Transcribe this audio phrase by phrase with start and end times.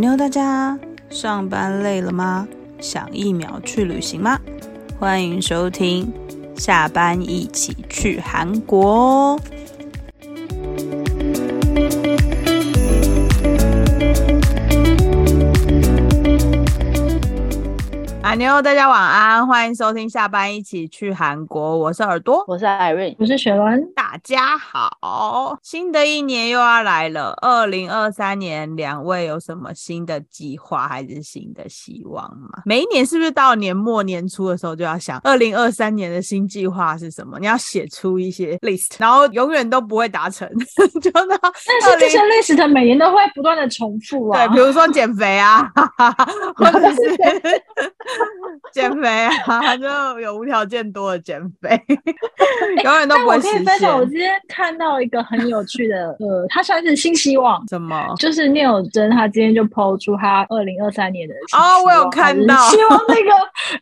[0.00, 0.78] 妞大家，
[1.10, 2.46] 上班累了吗？
[2.80, 4.38] 想一秒去旅行吗？
[4.96, 6.12] 欢迎收听，
[6.56, 9.40] 下班一起去韩国哦。
[18.38, 21.76] 妞，大家晚安，欢迎收听下班一起去韩国。
[21.76, 23.84] 我是耳朵，我是艾瑞，我是雪伦。
[23.96, 32.62] 大家好，新的一年又要来了，二零二三年，两位有什么新的计划还是新的希望吗？
[32.64, 37.40] 每一年是不是到年末年初的时候就要想二零二三年的新计划是什么？
[37.40, 40.48] 你要写出一些 list，然后永远都不会达成，
[41.02, 41.26] 就到
[41.82, 44.46] 但是这些 list 每年都会不断的重复啊。
[44.46, 45.68] 对，比如说减肥啊，
[46.54, 46.98] 或者是。
[48.72, 49.08] 减肥
[49.46, 51.80] 啊， 就有无条件多的减肥，
[52.84, 53.90] 永远都不会实现。
[53.94, 58.14] 我今天看到一个很有趣的，呃，他算是新希望，什么？
[58.18, 63.30] 就是聂友珍，他今天就抛出他二零二三年的哦，我有看到，希望那个，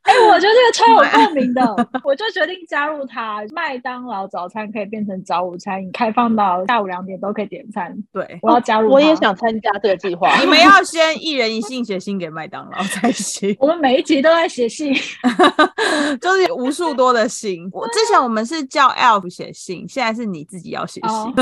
[0.03, 3.43] 哎，我觉得这个超有共鸣的，我就决定加入他。
[3.53, 7.97] 麦当劳早餐可以变成早午餐，开放到下午两点都可以点餐。
[8.13, 10.35] 对，我要加入，我也想参加这个计划。
[10.41, 13.57] 你们要先一人一信写信给麦当劳才行。
[13.59, 14.95] 我们每一集都在写信。
[16.21, 17.69] 就是无数多的信。
[17.73, 21.11] 我之前我们是叫 Elf 写信，现在是你自己要写信。
[21.11, 21.33] 哦，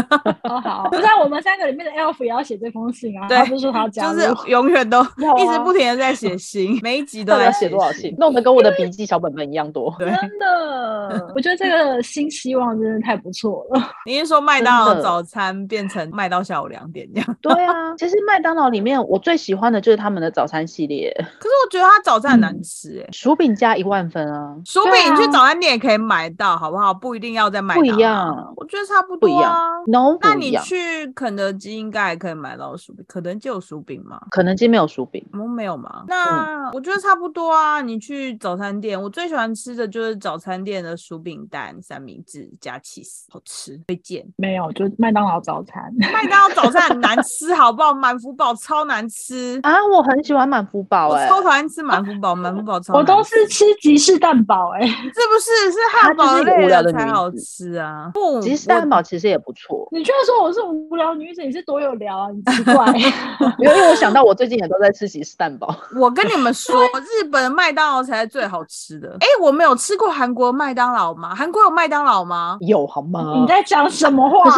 [0.63, 3.29] 好，不在我们三个里面的 Elf 也要写这封信啊。
[3.29, 9.95] 对，不是他讲就是永远都一直不停的在写信，每一集都在写多少信，弄得跟我的笔记小本本一样多。
[9.99, 13.91] 真的，我觉得这个新希望真的太不错了。
[14.07, 17.37] 你是说麦当劳早餐变成卖到下午两点这样？
[17.41, 21.13] 对啊，其实麦当劳里面我最喜欢的就是他们的早餐系列。
[21.39, 24.55] 可是我觉得他早餐很难吃哎，薯饼加一万分啊！
[24.65, 26.93] 薯饼你去早餐店也可以买到，好不好？
[26.93, 27.91] 不一定要在麦当劳。
[27.91, 29.59] 不一样，我觉得差不多啊。
[29.87, 33.05] No，那你去肯德基应该也可以买到薯饼。
[33.09, 34.21] 肯德基有薯饼吗？
[34.31, 36.05] 肯德基没有薯饼，我们没有吗？
[36.09, 37.81] 那我觉得差不多啊。
[37.81, 44.25] 你去早餐店，我最喜欢吃的就是早餐店的薯饼蛋三明治加 cheese，好吃，推荐。
[44.37, 45.83] 没有，就麦当劳早餐。
[46.13, 47.95] 麦当劳早餐很难吃，好不好？
[47.95, 49.75] 满福堡超难吃啊！
[49.93, 52.95] 我很喜欢满福堡，我超讨厌吃满福堡，满福堡超。
[52.95, 55.73] 我都是吃吉士蛋堡，哎，是不是？
[55.75, 58.11] 是汉堡类的才好吃啊！
[58.15, 59.89] 不，吉士蛋堡其实也不错。
[59.91, 62.29] 你居然说我是无聊女子，你是多有聊啊？
[62.31, 62.87] 你奇怪，
[63.59, 65.75] 因为我想到我最近也都在吃吉士蛋堡。
[65.99, 66.75] 我跟你们说，
[67.21, 69.17] 日本的麦当劳才是最好吃的。
[69.21, 71.35] 哎，我没有吃过韩国麦当劳吗？
[71.35, 72.57] 韩国有麦当劳吗？
[72.61, 73.35] 有好吗？
[73.41, 74.51] 你在讲什么话？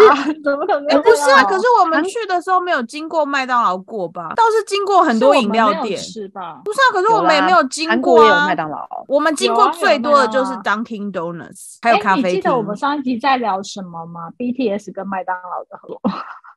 [0.44, 1.02] 怎么可能？
[1.02, 4.32] 不是啊，可是我们去的时候没有经过麦当劳过吧？
[4.36, 6.60] 倒是经过很多饮料店，是吧？
[6.64, 8.34] 不是啊，可是我们也没有经过有。
[8.46, 16.00] 麦当劳，我们经过最多的就是 Dunkin' Donuts，还有咖啡记得我们上一集在聊什么吗？BTS 跟麦当劳的合作。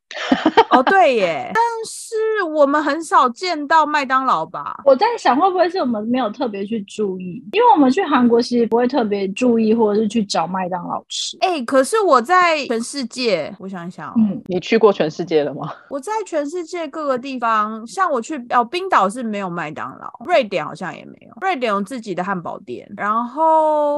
[0.71, 4.81] 哦，对耶， 但是我们很少见到麦当劳吧？
[4.85, 7.43] 我在想，会不会是我们没有特别去注意？
[7.53, 11.37] 因为我们去韩国其实不会特别注意，或者是去找麦当劳吃。
[11.41, 15.71] 哎，可是我在全世界，我想一想，嗯，你去过全世界了吗？
[15.89, 23.97] 我在全世界各个地方，像我去哦，冰岛是没有麦当劳，瑞典好像也没有，瑞典有自己的汉堡店，然后。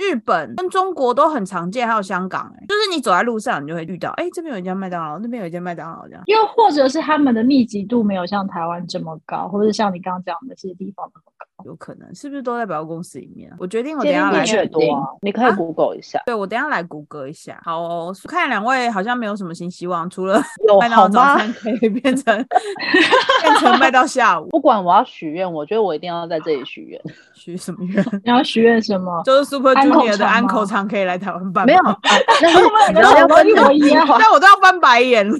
[0.00, 6.22] 日本跟中国都很常见，还有香港，哎，就是你走在路上，你就会遇到，哎，这边有一家麦当劳，那边有一家麦当劳，这样。
[6.26, 11.46] 又或者是他们的密集度没有像台湾这么高，或者像你刚刚讲的这些地方那么高。
[11.64, 13.52] 有可能是不是都在百货公司里面？
[13.58, 14.80] 我决定我等下来确多，
[15.22, 16.20] 你可以 Google 一下。
[16.26, 17.60] 对，我等下来谷歌一下。
[17.64, 20.42] 好，我看两位好像没有什么新希望，除了
[20.80, 22.24] 麦当早餐可以变成
[23.42, 24.48] 变成卖到下午。
[24.48, 27.00] 不管我要许愿，我觉得我一定要在这里许愿。
[27.34, 28.04] 许什么愿？
[28.24, 29.22] 你要许愿什么？
[29.24, 31.66] 就是 Super Junior 的安口场可以来台湾办。
[31.66, 31.82] 没有，
[32.94, 35.36] 然后 要跟一模一样，那我都要翻白眼了。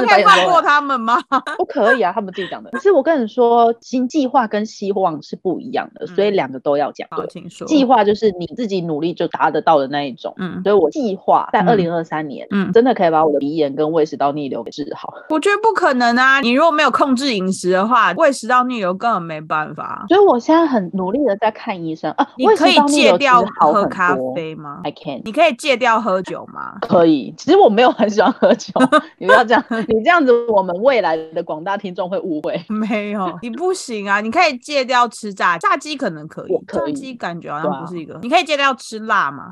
[0.00, 1.18] 你可以放过他们吗？
[1.56, 2.70] 不可以啊，他们自己讲的。
[2.70, 7.06] 可是我跟你说，新计划跟希望是不一样的，所以两个都要讲。
[7.10, 7.66] 好，请说。
[7.66, 10.32] 计划就是你自己努力就达得到的那一种。
[10.38, 15.12] 嗯，所以我计划在二零二三年，嗯，真的可以把我的鼻炎跟胃食道逆流给治好。
[15.28, 16.40] 我觉得不可能啊！
[16.40, 20.04] 你如果没有控制饮食的话，胃食道逆流根本没办法。
[20.08, 22.26] 所以我现在很努力的在看医生啊。
[22.36, 25.22] 你可以戒掉喝咖啡吗？I can。
[25.24, 26.78] 你可以戒掉喝酒吗？
[26.80, 27.32] 可以。
[27.36, 28.72] 其实我没有很喜欢喝酒，
[29.18, 30.32] 你不要这样，你这样子。
[30.48, 34.20] 我们未来的广大听众会误会， 没有你不行啊！
[34.20, 38.18] 你可以戒掉吃炸炸鸡，可能可以，炸鸡感觉好像不是一个。
[38.22, 39.50] 你可以戒掉吃辣吗？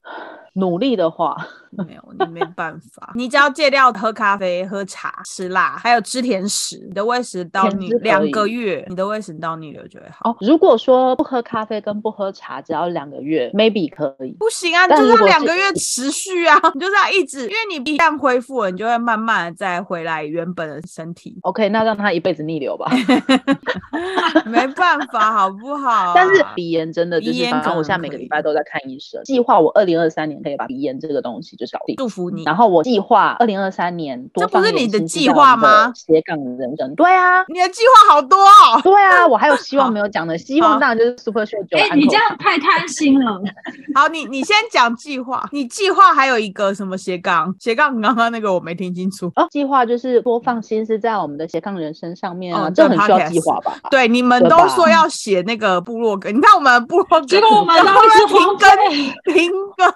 [0.54, 1.37] 努力的话，
[1.72, 10.31] 没有，你没办法，你只要戒掉喝咖啡、喝茶、吃辣，还有吃甜食，你的胃食道逆两个月，你的胃食道逆流就会好。
[10.31, 14.32] 哦，如果说不喝咖啡跟不喝茶，只要两个月，maybe 可以。
[14.38, 21.38] 不行啊，就是要两个月持续啊， 你就是要一直，因为你一旦恢复了，你就会慢慢的再回来原本的身体。
[21.43, 22.90] OK，那让他一辈子逆流吧。
[24.46, 26.12] 没办法，好不好？
[26.14, 29.23] 但是鼻炎真的就是，反正我现在每个礼拜都在看医生。
[29.25, 31.94] 计划我二零二三年可以把鼻炎这个东西就搞定。
[31.96, 32.44] 祝福你。
[32.44, 35.92] 然后我计划二零二三年多这不是你的计划吗？
[35.94, 36.94] 斜杠人生。
[36.94, 38.80] 对啊，你的计划好多哦。
[38.82, 41.76] 对啊，我还有希望没有讲的，希望当然就是 Super Show 九。
[41.78, 43.40] 哎，你这样太贪心了。
[43.94, 45.46] 好，你你先讲计划。
[45.52, 47.54] 你计划还有一个什么斜杠？
[47.58, 49.30] 斜杠刚刚那个我没听清楚。
[49.36, 53.76] 哦，计划就是多放心思在我们的斜杠人生上面啊，这很需要计划吧？
[53.90, 59.90] 对，你们都说要写那个部落格，你看我们部落格，结果我们都是停更，停更。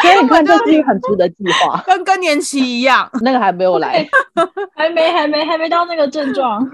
[0.00, 4.06] 所以你看，这是一个很值得计划，跟 更年期一样， 那个还没有来，
[4.76, 6.66] 还没，还没，还没到那个症状，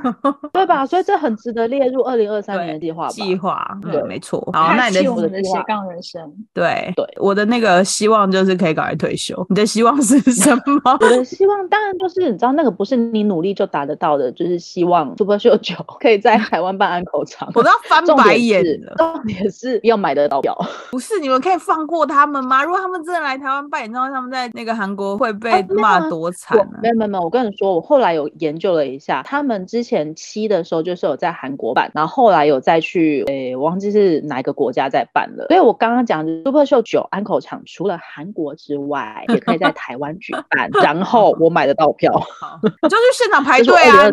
[0.52, 0.87] 对吧？
[0.87, 3.08] 所以这很值得列入二零二三年的计划。
[3.08, 4.41] 计划，对，没错。
[4.52, 6.23] 好，那你的我们的斜杠人生，
[6.55, 9.44] 对对，我的那个希望就是可以赶快退休。
[9.49, 10.55] 你的希望是什
[10.85, 10.93] 么？
[11.00, 17.50] 我的希望当然就是你知道，那个不是你努力就达得到的，就是希望 Super Show 九可以在台湾办安口场。
[17.55, 20.56] 我都要翻白眼了，重点是要买得到票。
[20.91, 22.62] 不是你们可以放过他们吗？
[22.64, 26.56] 如果他们真的来台湾办演唱会，他们在那个韩国会被骂多惨？
[26.82, 35.46] 没有没有没有，我跟你说，我后来有研究了一下，他们之前七的时候就是有在韩国办，然后后来有再去，诶，我忘记是哪一个国家在办了。
[35.48, 40.70] 所以我刚刚讲的 Super Show 九安口场，除了韩国之外，也可以在台湾举办。
[40.82, 42.12] 然后我买得到票，
[42.82, 44.10] 就去现场排队啊，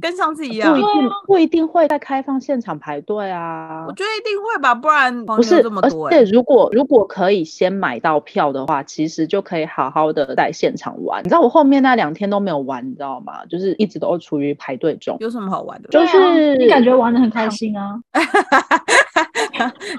[0.00, 3.84] 跟上次一样，不一定不一定会在开放现场排队啊。
[3.88, 6.08] 我觉得一定会吧，不然不是这么多。
[6.08, 11.22] 而且如果如果可以先买到票的话，其实就可以好好的在现场玩。
[11.22, 13.44] 你知道我后面那两天都没有玩，你知道吗？
[13.48, 15.16] 就是一直都处于排队中。
[15.20, 15.88] 有什么好玩的？
[15.90, 17.94] 就是你感觉玩的很开心啊。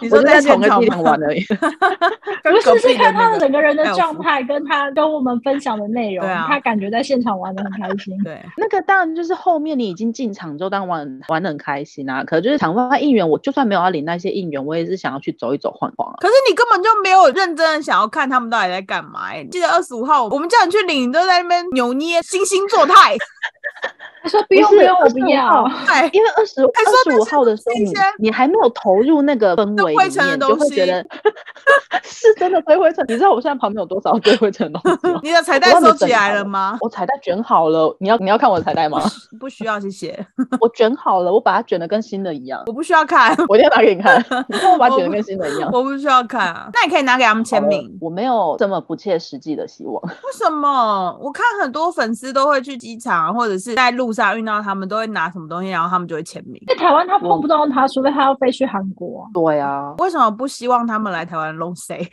[0.01, 1.41] 你说在同个地方玩而已，
[2.43, 8.15] 不是是看他整个人的状态，跟他跟我们分享的内容，他感觉在现场玩的很开心。
[8.23, 12.23] 对，那个当然就是后面你已经进场之后，当然玩玩的很开心啊。
[12.23, 16.13] 可就是场外应援，我就算没有要领那些应援，我也是想要去走一走、晃晃。
[16.19, 19.06] 可是你根本就没有认真的想要看他们到底在干嘛。
[19.15, 23.15] 哎，记得二十五号我们叫你去领，你都在那边扭捏、惺惺作态。
[24.23, 25.63] 他说不用不用，我不要。
[25.87, 27.73] 对，因为二十二十五号的时候，
[28.19, 31.05] 你你还没有投入那个氛围里面，就会觉得
[32.03, 33.05] 是真的堆灰尘。
[33.07, 35.19] 你知道我现在旁边有多少堆灰尘东西吗？
[35.23, 36.77] 你的彩带收起来了吗？
[36.81, 37.95] 我彩带卷好了。
[37.99, 39.01] 你要你要看我的彩带吗？
[39.39, 40.27] 不需要，谢谢。
[40.59, 42.63] 我卷好了，我把它卷的跟新的一样。
[42.65, 44.17] 我不需要看，我一定要拿给你看。
[44.49, 45.69] 你看我把它卷的跟新的一样。
[45.71, 47.97] 我不需要看啊，那你可以拿给他们签名。
[48.01, 50.01] 我没有这么不切实际的希望。
[50.03, 51.17] 为什么？
[51.21, 56.61] 我看很多粉丝都会去机场，或者是在路上遇到他们，都会拿什么东西，然后他们就会签名。
[56.67, 59.29] 在台湾他碰不到他，除非他要飞去韩国。
[59.33, 62.07] 对啊，为什么不希望他们来台湾 long stay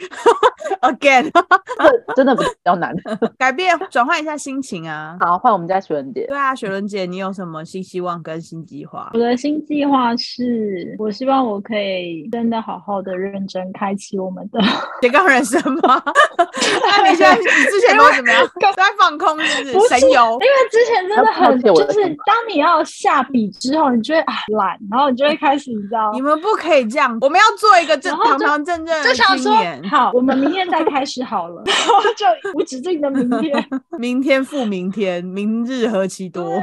[0.82, 1.30] again？
[2.14, 2.94] 真的比较难，
[3.38, 5.16] 改变转换一下心情啊。
[5.20, 6.26] 好，换我们家雪伦姐。
[6.28, 9.10] 对啊，雪伦姐，你有什么新希望跟新计划？
[9.14, 14.60] 我的新计划是，我希望我可以真的好好的认真开启我们的
[15.02, 16.02] 斜杠人生吗？
[16.38, 18.44] 那你现在你之前都怎么样？
[18.60, 19.88] 都在放空是不是？
[19.88, 20.32] 神游？
[20.32, 26.10] 因为之前真的很，就是当你要下笔之后，你就会啊懒，然后你就会开始，你知道？
[26.12, 29.52] 你们不可以这样，我们要做一个正堂堂正正的想说
[29.88, 33.68] 好，我们明天再开始好了， 然后就无止境的明天，
[33.98, 36.60] 明天复明天，明日何其多。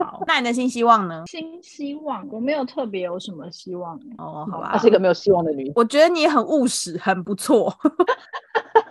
[0.00, 1.22] 好，那你的新希望呢？
[1.26, 5.70] 新希望，我没有特别有什么希望哦，好吧，她是一个没有希望的女。
[5.76, 7.72] 我觉得你很务实，很不错。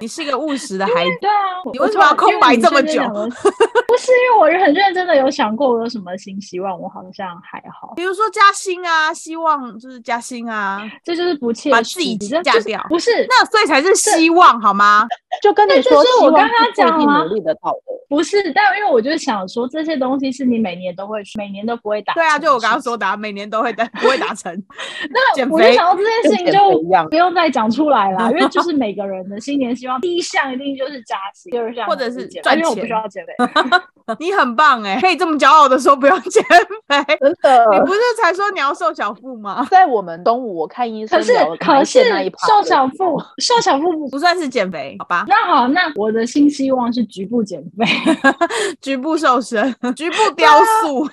[0.00, 1.34] 你是一个务实的孩子，对啊，
[1.72, 3.02] 你为什么要空白这么久？
[3.88, 7.94] 不是因为我很认真的有想过我有什么新希望，我好像还好。
[7.96, 15.06] 比如说加薪啊，希望就是加薪啊，这就是不切把自己嫁掉，不是那所以才是希望好吗？
[15.42, 22.12] 就跟你说，我刚刚讲啊，努力的到的，不是，但因为我就是想说这些东西是你每年都会，每年都不会达。
[22.14, 24.52] 对啊，就我刚刚说的，每年都会达，不会达成。
[25.10, 26.60] 那我就想到这件事情就
[27.08, 33.32] 不用再讲出来了，因为就是每个人的新年希望，第一项一定就是加薪，第二项或者是赚钱，因为我不需要减肥。
[34.18, 36.42] 你很棒哎，可以这么骄傲的说不用减
[36.88, 37.66] 肥，真的。
[37.72, 39.66] 你不是才说你要瘦小腹吗？
[39.70, 42.02] 在我们东吴，我看医生，可是可是
[42.46, 45.24] 瘦小腹，瘦小腹 不算是减肥，好吧？
[45.28, 47.84] 那好，那我的新希望是局部减肥，
[48.80, 50.48] 局部瘦身，局部雕
[50.82, 51.08] 塑，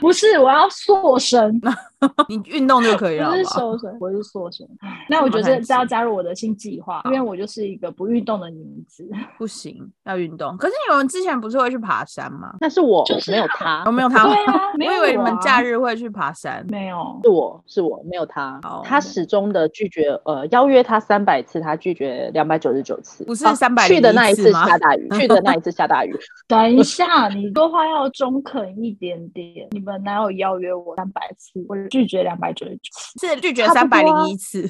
[0.00, 1.60] 不是我要塑身。
[2.28, 3.72] 你运动就可以了，我是好不好？
[3.72, 4.66] 瘦身，我是瘦身。
[5.08, 9.08] 那我觉得这要加入我的新计划，因为我就是一个不运动的女子。
[9.38, 10.56] 不行，要运动。
[10.56, 12.54] 可是你们之前不是会去爬山吗？
[12.60, 14.24] 那是我，就是没有他我，没有他？
[14.24, 16.64] 对啊， 我以为你们假日会去爬山。
[16.68, 17.20] 没有。
[17.22, 18.82] 是我是我，没有他好。
[18.84, 23.24] 他始终的拒绝，呃，邀约他三百次，他拒绝两百九十九次。
[23.24, 26.16] 不是啊301去的那一次下大雨，去的那一次下大雨。
[26.48, 29.68] 等一下，你说话要中肯一点点。
[29.72, 33.26] 你们哪有邀约我三百次，我拒绝两百九十九次？
[33.26, 34.66] 是拒绝差三百零一次，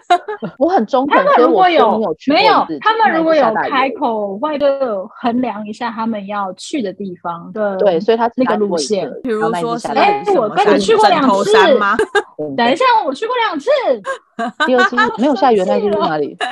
[0.58, 2.66] 我很中肯他，们所以我说如果有有没有？
[2.80, 7.76] 他们如果有开口，会就衡量一下他们要去的地方的。
[7.76, 11.96] 对，所以他那个路线比如说哎我跟你去过两次山吗？
[12.56, 13.70] 等一下，我去过两次，
[14.66, 16.36] 第二次 没有下雨的那一次生气了是哪里？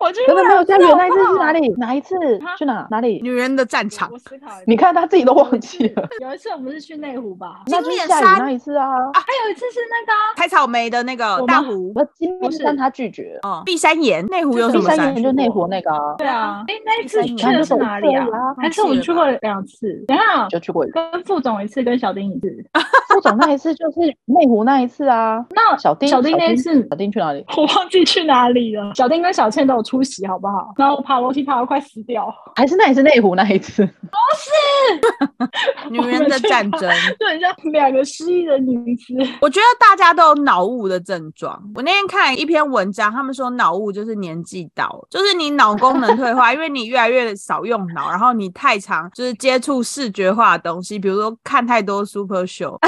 [0.00, 1.34] 我去真的没有下雨的那一次是？
[1.38, 1.68] 哪里？
[1.78, 2.56] 哪一次啊？
[2.58, 2.86] 去哪？
[2.90, 3.20] 哪里？
[3.22, 4.64] 女人的战场我思考一下。
[4.66, 6.08] 你看他自己都忘记了。
[6.20, 8.86] 有一次我们是去内湖吧，那就是面山下雨那一次啊。
[9.14, 15.22] 还有一次是那个啊采草莓的那个大湖，我金不是面山他拒绝，哦，碧山岩，内湖有什么山岩？
[15.22, 18.26] 就内湖那个啊，对啊，哎，那一次第去的是哪里啊？
[18.58, 19.92] 还是我们去过两次？
[20.06, 20.94] 等一下，就去过一次。
[20.94, 22.48] 跟副总一次，跟小丁一次。
[23.14, 25.44] 副总那一次就是内湖那一次啊。
[25.50, 27.44] 那小丁，小丁那一次小丁去哪里？
[27.56, 28.92] 我忘记去哪里了。
[28.94, 30.72] 小丁跟小倩都有出席，好不好？
[30.76, 33.84] 然后我爬楼梯爬到快死掉，还是那也是内湖那一次？
[33.86, 33.90] 不
[34.36, 36.80] 是女人的战争。
[37.18, 39.14] 就很像两个失忆的女子。
[39.40, 41.60] 我觉得大家都有脑雾的症状。
[41.74, 52.78] 我那天看一篇文章，他们说脑雾就是年纪到了，就是你脑功能退化，因为你越来越少用脑，然后你太常就是接触视觉化的东西，比如说看太多 Super Show，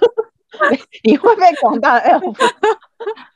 [1.04, 2.20] 你会被广大的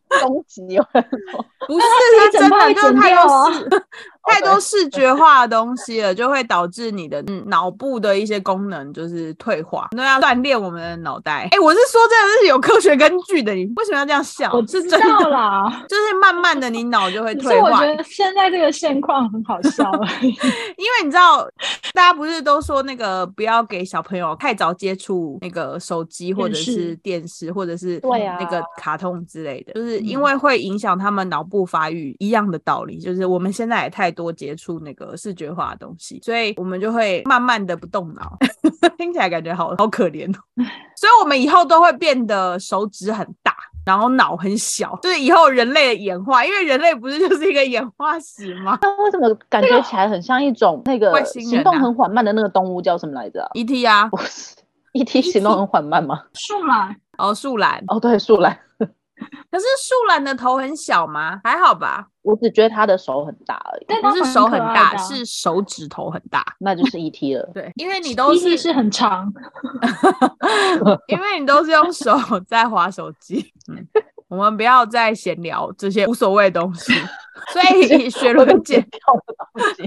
[0.26, 3.80] 攻击有人说不是这是真的，就是一整包会剪
[4.28, 9.88] 太多视觉化的东西了，就会导致你的嗯脑部的一些功能就是退化。
[9.97, 11.49] 都要锻炼我们的脑袋。
[11.50, 14.52] 哎、我是说真的是有科学根据的，你为什么要这样笑？
[14.52, 17.70] 我知道的，啦，就是慢慢的你脑就会 退化。
[17.70, 19.90] 我觉得现在这个现况很好笑。
[20.23, 21.49] 因为你知道，
[21.94, 32.99] 大家不是都说那个不要给小朋友太早接触那个手机或者是电视或者是对啊那个卡通之类的，就是因嗯为会影响他们脑部发育一样的道理。
[32.99, 38.37] 就是我们现在也太多接触那个视觉化的东西，所以我们就会慢慢的不动脑，
[38.98, 40.40] 听起来感觉好好可怜哦。
[40.96, 43.54] 所以我们以后都会变得手指很大。
[43.87, 53.82] 然后脑很小，就是以后人类的演化，因为人类不是就是一个演化史吗那为什么感觉起来很像一种那个行动啊很缓慢的那个动物叫什么来着啊？？E.T.
[53.87, 54.54] 啊，不是
[54.92, 56.22] ，ET 行动很缓慢吗？
[56.34, 58.58] 树懒，哦，树懒，哦，对，树懒。
[59.50, 61.40] 可是树懒的头很小吗？
[61.44, 66.44] 还好吧，我只觉得他的手很大而已，但不是手很大，是手指头很大。
[66.61, 67.49] 那就是 ET 了。
[67.54, 69.32] 对，因为你都是一是很长，
[71.08, 72.14] 因为你都是用手
[72.47, 73.52] 在划手机。
[73.70, 73.87] 嗯，
[74.28, 76.92] 我们不要再闲聊这些无所谓的东西。
[77.52, 79.87] 所以雪我伦姐，掉的东西，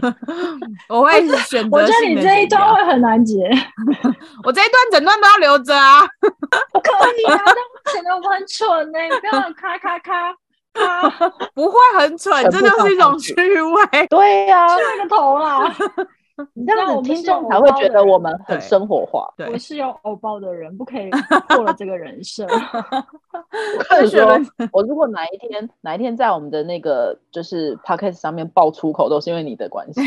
[0.90, 3.38] 我会选择我觉得你这一段会很难解。
[4.44, 6.02] 我这一段整段都要留着啊。
[6.74, 7.56] 不可以啊，这样
[7.94, 10.34] 显得我很蠢呢、你不要咔咔咔
[10.74, 11.10] 咔
[11.54, 14.08] 不会很蠢，这就是一种趣味。
[14.10, 15.74] 对呀、去那个头啦！
[16.54, 19.28] 你这样听众才会觉得我们很生活化。
[19.38, 21.10] 对我，是有偶包的人，不可以
[21.50, 22.46] 破了这个人设。
[22.50, 24.40] 我跟你说，
[24.72, 30.02] 我如果哪一天哪一天在我们的那个就是 podcast 上面爆粗口，都是因为你的关系。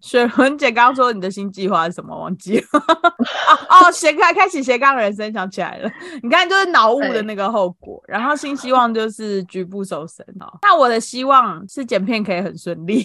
[0.00, 2.16] 雪伦姐刚刚说你的新计划是什么？
[2.18, 2.64] 忘记了。
[2.72, 5.90] 哦哦，斜开开启斜杠人生，想起来了。
[6.22, 8.02] 你看，就是脑雾的那个后果。
[8.06, 10.58] 然后新希望就是局部瘦身哦。
[10.62, 13.04] 那我的希望是剪片可以很顺利。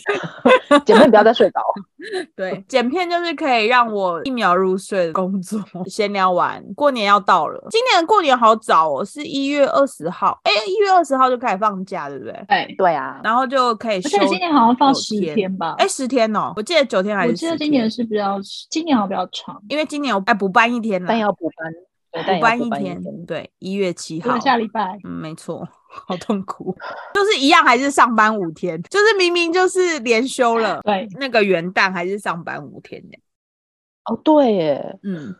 [0.85, 1.61] 姐妹不要再睡着，
[2.35, 5.59] 对，剪片就是可以让我一秒入睡的工作。
[5.85, 10.39] 闲聊完，过年要到了，今年的过年好早哦，是一月二十号。
[10.43, 12.33] 哎，一月二十号就开始放假，对不对？
[12.47, 15.75] 对，对啊，然后就可以休而且今年好像放十天吧？
[15.77, 18.39] 哎，十天哦，我记得九天还我是10天记得今年是比较，
[18.69, 21.73] 今年好像比较长，因为今年我哎补班一天了，但要补班，
[22.11, 23.01] 补也要补班一天。
[23.25, 25.67] 对，一月七号，下礼拜嗯，没错，
[26.05, 26.75] 好痛苦，
[27.13, 33.17] 就是一样还是上班五天，就是明明就是连休了，对，那个元旦还是上班五天的，
[34.05, 35.35] 哦，对耶，嗯，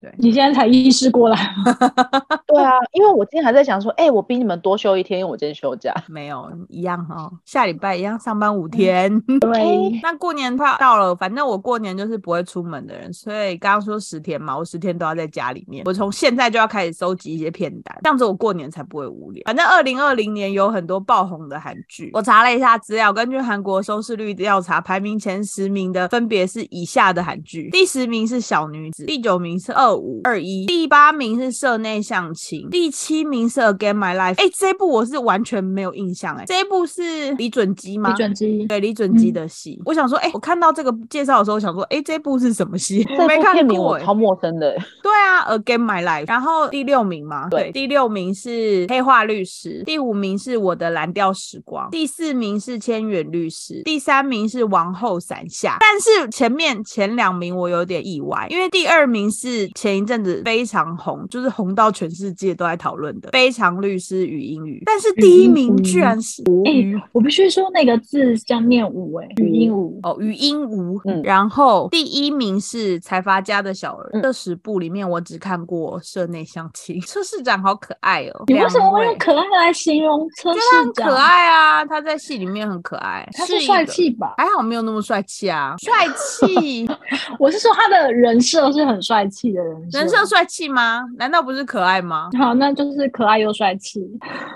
[0.00, 0.14] 对。
[0.18, 1.36] 你现在才意识过来，
[2.48, 5.94] 对啊，因为我今天还在想说，哎、我比你们多休一天，因为我今天休假。
[6.08, 9.20] 没有一样哦，下礼拜一样上班五天。
[9.38, 15.82] 对，那过年快到了，反正我过年就是不会出门的人，所以刚刚说十天嘛，我十天都要在家里面。
[15.84, 19.42] 我从现在就要开始收集一些片单，这样子我过年才不会无聊。
[19.44, 34.36] 反正二零二零年有很多爆红的韩剧，我查了一下资料，根据韩国收视率调查，排名前十名的分别是以下的韩剧：第十名是小女子，第九名是二五二一，第八名是社内相亲，第七名是 Again My Life。
[34.36, 38.10] 哎，这一部我是完全没有印象哎，这一部是李准基吗？
[38.10, 43.04] 李准基，对李准基的戏，我想说，哎、我看到这个介绍的时候，我想说，哎、这部是什么戏？
[43.26, 46.28] 没看部片名过、超陌生的、对啊，Again My Life。
[46.28, 55.78] 然后第六名嘛，对第六名是黑化律师，第五名是我的蓝调时光，第四名是千远律师，第三名是王后伞下。
[55.80, 69.98] 但是前面前两名我有点意外，因为第二名是前一阵子非常红，就是红到全世界都在讨论的《非常律师与英语》，但是第一名居然是哎、语我必须说那个字这样念舞，哎，语音舞。
[70.02, 71.00] 哦，语音无。
[71.04, 77.00] 嗯然后第一名是财阀家的小儿，嗯这十部里面我只看过社内相亲。
[77.00, 80.84] 车市长好可爱哦，你为什么会用可爱来形容车市长？
[80.84, 83.84] 很可，爱啊，他在戏里面很可爱，他是帅。
[83.88, 84.34] 气吧？
[84.36, 86.86] 还好没有那么帅气啊，帅气，
[87.40, 89.98] 我是说他的人设是很帅气的人设。
[89.98, 91.02] 人设帅气吗？
[91.16, 92.17] 难道不是可爱吗？
[92.38, 94.00] 好，那就是可爱又帅气。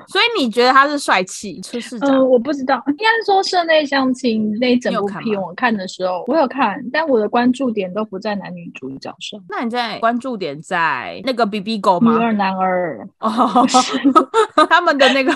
[0.09, 1.61] 所以你觉得他是帅气？
[1.61, 9.41] 出市长，嗯，我不知道，应该是说室内相亲那一整部片我看的时候，我有看，但我的关注点都不在男女主角上。
[9.49, 12.13] 那你在关注点在那个 B B 狗吗？
[12.13, 13.67] 女二男二，哦，
[14.69, 15.33] 他们的那个，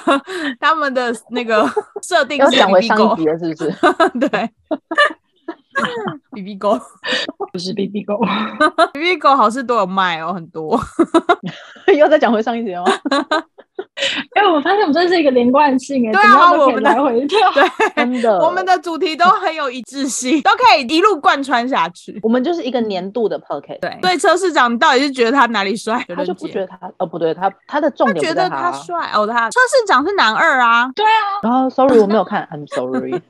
[0.61, 1.69] 他们的那个
[2.03, 3.73] 设定是要讲回 BB 上狗一集了，是不是？
[4.29, 4.51] 对
[6.33, 6.79] B B 狗
[7.53, 8.19] 不是 B B 狗。
[8.93, 10.79] B B 狗好事都有卖哦，很多。
[11.97, 12.85] 又再讲回上一集了
[13.79, 13.85] 吗？
[14.35, 17.39] 哎、我发现我们这是一个连贯性哎，对啊我们的来回 跳。
[17.53, 17.65] 对，
[17.97, 22.19] 真的，我们的主题都很有一致性， 都可以一路贯穿下去。
[22.23, 26.05] 我们就是一个年度的 p o c a s t 对，对，车市长，你到底是觉得他哪里帅？
[26.15, 28.73] 他就不觉得他，哦不对，他他的重点觉得他他。
[28.73, 33.21] 帅哦，他车市长是男二啊，对啊，然后，sorry，我没有看，I'm sorry。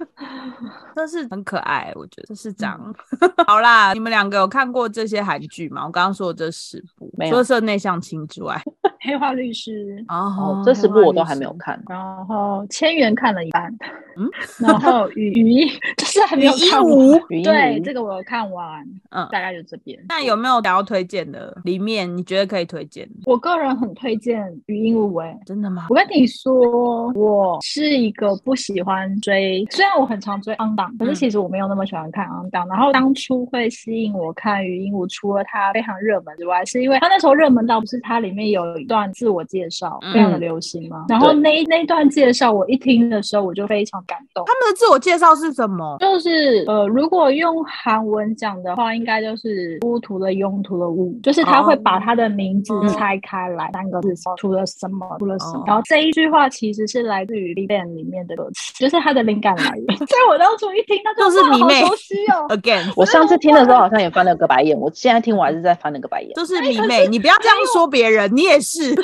[0.94, 2.94] 这是很可爱，我觉得这是长。
[3.46, 5.82] 好啦，你们两个有看过这些韩剧吗？
[5.86, 8.60] 我刚刚说的这十部，没有除了社内向亲之外，
[9.00, 11.52] 黑化律师，哦哦，这十部我都还没有。
[11.58, 11.82] 看。
[11.88, 13.74] 然后千元看了一半，
[14.16, 14.28] 嗯，
[14.58, 17.20] 然后语语音就是还没有看完。
[17.42, 19.98] 对，这个我有看完，嗯，大概就这边。
[20.08, 21.56] 那有没有想要推荐的？
[21.64, 23.08] 里面你觉得可以推荐？
[23.24, 25.36] 我个人很推荐语音舞》哎。
[25.46, 25.94] 真的吗我？
[25.96, 32.68] 跟你说，我是一个不喜欢追，虽然我很常追 on 档，可是嗯其实我没有那么喜欢看 on 档。
[32.68, 41.04] 然后当初会吸引我看语音舞，除了它非常热门之外，是因为它那时候热门到不是它里面有一段自我介绍，非常的嗯流行嘛。
[41.08, 44.44] 然后那那一段介绍，我一听的时候我就非常感动。
[44.46, 45.96] 他们的自我介绍是什么？
[46.00, 55.64] 就是呃，如果用韩文讲的话，应该就是乌图了庸图了物，就是他会把他的名字哦拆开来，三个字除了什么，除了什么哦。
[55.66, 59.96] 然后这一句话其实是来自于《n 里面的歌词，就是他的灵感来源。
[59.98, 62.46] 所以我当初一听到就是哇好迷妹熟悉哦。
[62.48, 66.32] Again，我上次听的时候好像也翻了个白眼，我现在听我还是在翻了个白眼。
[66.34, 68.94] 就是迷妹，你不要这样说别人，你也是。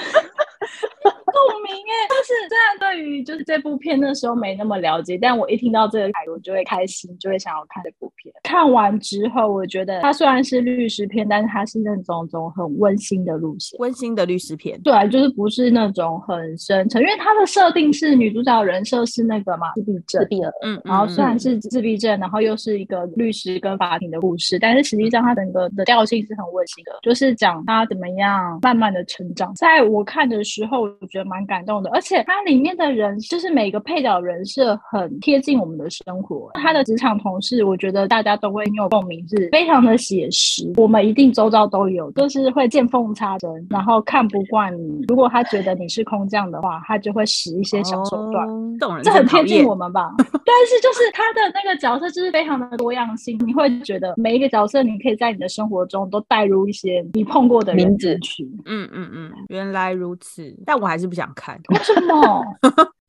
[1.72, 8.32] 共鸣哎，就是虽然对于就是这部片那时候没那么了解，但我一听到这个台，我就会开心，就会想要看这部片。
[8.42, 13.78] 看完之后，我觉得它虽然是律师片，但是它是那种种很温馨的路线。
[13.78, 29.52] 温馨的律师片，对啊，就是不是那种很深沉，因为它的设定是女主角的人设是那个嘛自闭症自，闭了，嗯，然后虽然嗯是自闭症，然后又是一个律师跟法庭的故事，但是实际上它整个的调性是很温馨的，就是讲他怎么样慢慢的成长。
[29.54, 36.50] 在我看的时候，我觉得蛮感动的，而且它里面的人就是每个配角人设很贴近我们的生活。
[36.54, 45.04] 他的职场同事，我觉得大家都会很有共鸣，是非常的写实，我们一定周遭都有，就是会见缝插针，然后看不惯你。
[45.08, 48.48] 如果他觉得你是空降的话，他就会使一些小手段。
[48.48, 48.68] 哦
[49.02, 50.12] 这很贴近我们吧？
[50.18, 58.44] 但是就是他的那个角色就是非常的多样性，你会觉得每一个角色你可以在你的生活中都带入一些你碰过的人名字去。
[58.64, 61.51] 嗯嗯嗯，原来如此，但我还是不想看。
[61.70, 62.42] 为什么？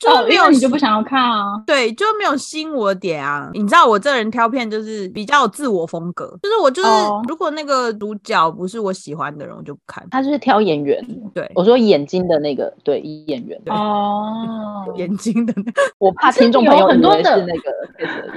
[0.05, 1.61] 哦，就是没有你就不想要看啊。
[1.65, 3.49] 对，就没有吸引我的点啊。
[3.53, 10.05] 你知道我这人挑片就是比较有自我风格，就是我就是、哦如果那个主角不是我喜欢的人，我就不看。
[10.11, 11.01] 他就是挑演员，
[11.33, 13.59] 对，我说眼睛的那个，对演员。
[13.63, 17.71] 对哦，眼睛的那个我怕听众朋友很多的那个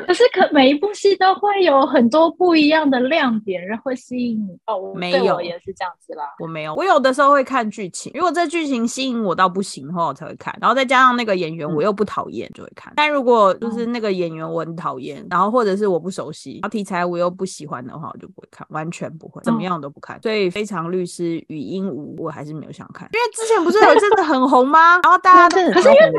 [0.06, 4.56] 可是可每一部戏都会有很多不一样的亮点，然后会吸引你。
[4.66, 6.24] 哦，我没有也是这样子啦。
[6.38, 10.56] 我没有，我有的时候会看剧情，如果这剧情吸引我到不行的话，我才会看。
[10.60, 12.92] 然后再加上那个演员我又不讨厌，就会看。
[12.96, 20.20] 但如果就是那个演员我很讨厌，然后或者是我不熟悉，然后题材我又不喜欢的话，我就不会看，完全不会，怎么样都不看。
[20.22, 25.00] 所以《非常律师与鹦鹉》我还是没有想看，因为之前不是有一阵子很红吗？
[25.04, 26.12] 然后大家可是因为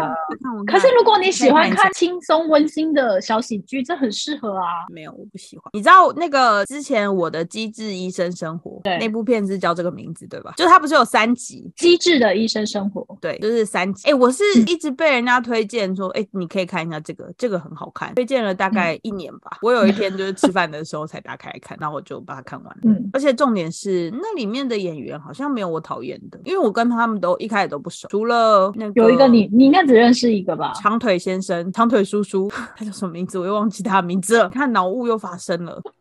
[0.66, 4.86] 可是如果你喜欢看轻松温馨的小喜剧，这很适合啊。
[4.90, 5.70] 没有，我不喜欢。
[5.74, 10.54] 你知道那个之前我的《机智医生生活》对那部片子叫这个名字对吧？
[10.58, 11.72] 就是它不是有三集？
[11.76, 14.10] 机智的医生生活，对，就是三集。
[14.10, 19.58] 哎、我是嗯一直被人家推荐说，哎、你可以看一下这个，这个很好看，推荐了大概一年吧。
[19.62, 22.82] 我有一天就是吃饭的时候才打开来看，然后我就把它看完了。
[22.84, 30.74] 嗯，而且重点是，那里面的演员好像没有我讨厌的，因为我跟他们都一开始都不熟，除了那个有一个你你应该只认识一个吧？
[30.82, 33.40] 长腿先生、长腿叔叔，他叫什么名字？
[33.40, 34.50] 我又忘记他的名字了。
[34.50, 35.82] 看脑雾又发生了。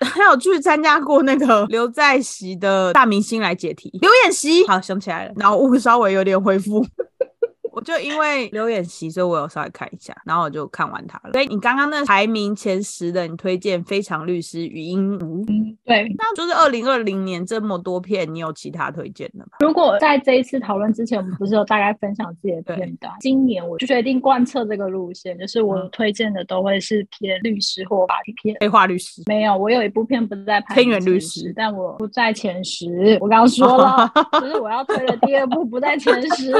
[0.00, 6.84] 还有去参加过那个刘在熙的大明星来解题，刘演熙，好想起来了，脑雾稍微有点恢复。
[7.78, 11.30] 我就因为刘演习，所以我有稍微看一下，然后我就看完它了。
[11.32, 15.44] 所以你刚刚那排名前十的，你推荐《非常律师与鹦鹉》，
[15.84, 19.58] 对，那就是二零二零年这么多片，你有其他推荐的吗？
[19.60, 23.14] 如果在这一次讨论之前，我们不是有大概分享自己的片段？
[23.20, 28.56] 今年我就决定贯彻这个路线，就是我嗯推荐的都会是偏律师或法律片。
[28.58, 33.16] 黑化律师，没有，我有一部片不在排名偏远律前师但我不在前十。
[33.20, 34.10] 我刚刚说了，
[34.40, 36.52] 就是我要推的第二部不在前十。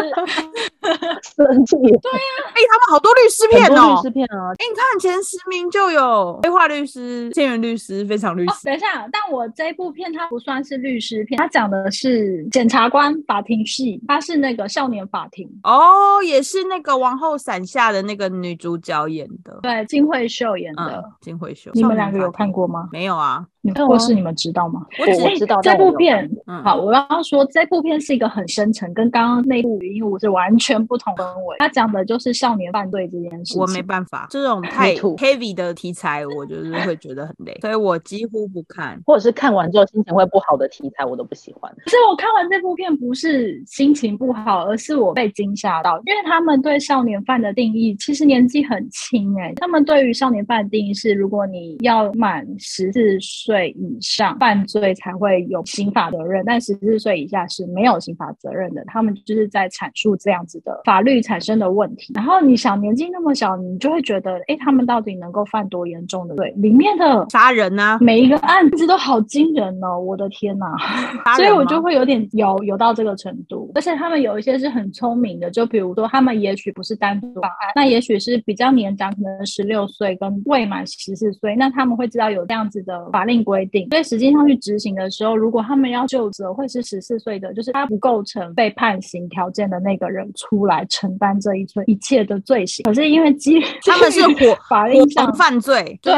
[0.94, 4.10] 生气，哎、他们好多律师片哦律师。
[4.10, 8.64] 片啊，哎、你看前十名就有黑化律师、千元律师、非常律哦，师。
[8.64, 15.48] 等一下，但我这部片它不算是律师片，它讲的是检察官法庭戏，它是那个少年法庭。
[15.62, 21.70] 哦，也是那个王后伞下的那个女主角演的，对，金惠秀演嗯的，，金惠秀。
[21.74, 22.88] 你们两个有看过吗？
[22.92, 23.44] 没有啊？
[23.62, 24.86] 你们有啊或是你们知道吗？
[25.00, 31.56] 我只我我知道这部片嗯好，我刚刚说这部片是一个很深沉，跟刚刚那部《语音舞》是完全不同氛围。
[31.58, 33.60] 它讲的就是少年犯罪这件事情。
[33.60, 39.00] 我没办法，这种太 too heavy 的题材，我就是会觉得很累，所以我几乎不看。
[39.04, 41.72] 或者是看完之后心情会不好的题材，我都不喜欢。
[41.84, 58.84] 可是我看完这部片，不是心情不好，而是我被惊吓到，因为他们对少年犯的定义其实年纪很轻哎、他们对于少年犯的定义是，如果你要满十四岁以上犯罪才会有刑法责任，但十四岁以下是没有刑法责任的。
[58.86, 62.12] 他们就是在阐述这样子的法律产生的问题。
[62.14, 66.52] 然后你想年纪那么小，你就会觉得，哎，他们到底能够犯多严重的罪？
[66.58, 70.66] 里面的杀人啊，每一个案子都好惊人哦，我的天呐！
[71.36, 92.84] 所以我就会有点有有到这个程度，而且他们有一些是很聪明的，就比如说他们也许不是单独犯案，那也许是比较年长，可能十六岁跟未满十四岁，那他们会知道有这样子的法令规定，所以实际上去执行的时候，如果他们要就责，会是十四岁的，就是他不构成被判刑条件的那个人出来承担这一切一切的罪行。
[92.84, 96.14] 可是因为基 他们是基于伙法律上犯罪，对。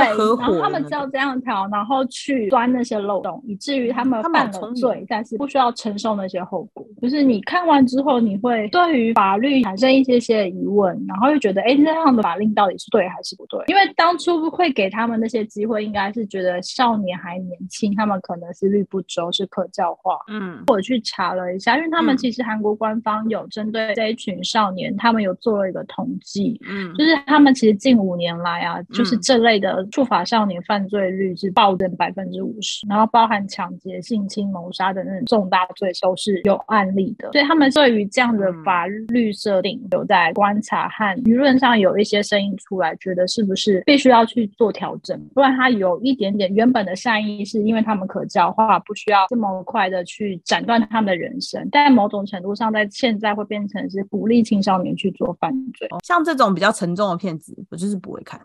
[0.61, 6.87] 他们知道这样调，然后去钻那些漏洞，以至于他们犯了罪，但是不需要承受那些后果。
[7.01, 13.65] 就是你看完之后，你会对于法律产生一些些疑问，然后又觉得，哎，这样的法令到底是对还是不对？
[13.69, 20.19] 因为当初会给他们那些机会，应该是觉得少年还年轻，他们可能思虑不周，是可教化。
[20.29, 22.17] 嗯，我去查了一下，因为他们嗯。
[22.17, 26.95] 其实韩国官方有针对这一群少年，他们有做了一个统计，嗯。
[26.95, 29.21] 就是他们其实近五年来啊，就是嗯。
[29.23, 38.65] 这类的触法少年犯罪率是暴增百分之五十，然后包含抢劫、性侵、谋杀的那种重大罪都是有案例的，所以他们对于这样的嗯。
[38.65, 55.89] 法律设定有在观察和舆论上有一些声音出来，觉得是不是必须要去做调整，不然他有一点点原本的善意是因为他们可教化，不需要这么快的去斩断他们的人生，但某种程度上在现在会变成是鼓励青少年去做犯罪。
[56.05, 58.41] 像这种比较沉重的片子，我就是不会看。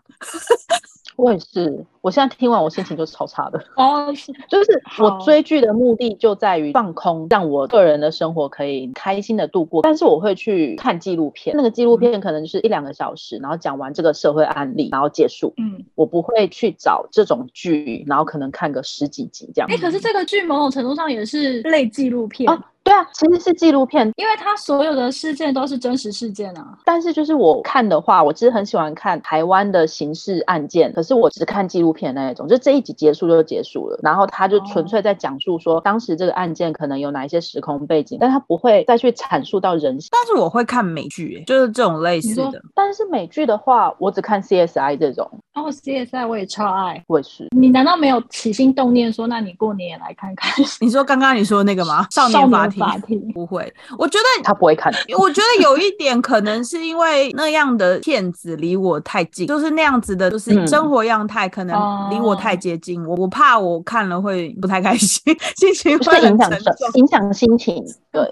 [1.16, 3.58] 我也是，我现在听完我心情就超差的。
[3.76, 9.82] 哦，是就是我追剧的目的就在于放空，让我个人的生活可以开心的度过。
[9.82, 15.52] 但是我会去看纪录片，那个纪录片可能就是一两个小时，然后讲完这个社会案例，然后结束。
[15.56, 15.84] 嗯。
[15.94, 19.76] 我不会去找这种剧，然后可能看个十几集这样哎、。
[19.78, 26.78] 可是这个剧某种程度上也是类纪录片，哦对啊，其实是纪录片，因为它所有的事件都是真实事件啊。
[26.84, 40.08] 但是就是我看的话，我其实很喜欢看台湾的刑事案件，可是我只看纪录片那一种，就这一集结束就结束了，然后他就纯粹在讲述说当时这个案件可能有哪一些时空背景，但他不会再去阐述到人性。
[40.12, 42.62] 但是我会看美剧、欸，就是这种类似的。
[42.72, 47.02] 但是美剧的话，我只看 CSI 这种，哦，CSI 我也超爱。
[47.08, 47.48] 我也是。
[47.56, 52.06] 你难道没有起心动念说，那你过年也来看看 你说刚刚你说那个吗？
[52.12, 52.75] 少年法庭？
[52.78, 53.20] 法庭？
[53.34, 61.76] 不会，我觉得他不会看，我觉得有一点可能是因为那样的骗子离我太近，就是那样子的，就是嗯生活样态可能
[62.10, 65.20] 离我太接近，我我怕我看了会不太开心，
[65.56, 66.50] 心情会影响。
[66.94, 67.84] 影响心情。
[68.16, 68.22] 对，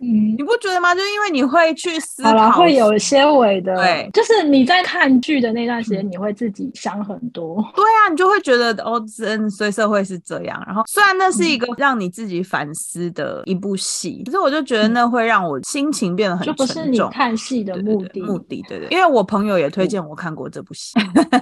[0.00, 0.94] 嗯你，不觉得吗？
[0.94, 7.56] 就是因为你会去思，考，会有些微的，对就是你在看剧的那段时间，你会自己想很多。
[7.74, 10.62] 对啊，你就会觉得哦，真所以社会是这样。
[10.64, 13.82] 然后虽然那是一嗯个让你自己反思的一部戏，
[14.24, 17.10] 可是我就觉得那会让我心情变得很就不是你沉重。
[17.10, 18.22] 看戏的目的。
[18.22, 20.92] 目的，对对，因为我朋友也推荐我看过这部戏，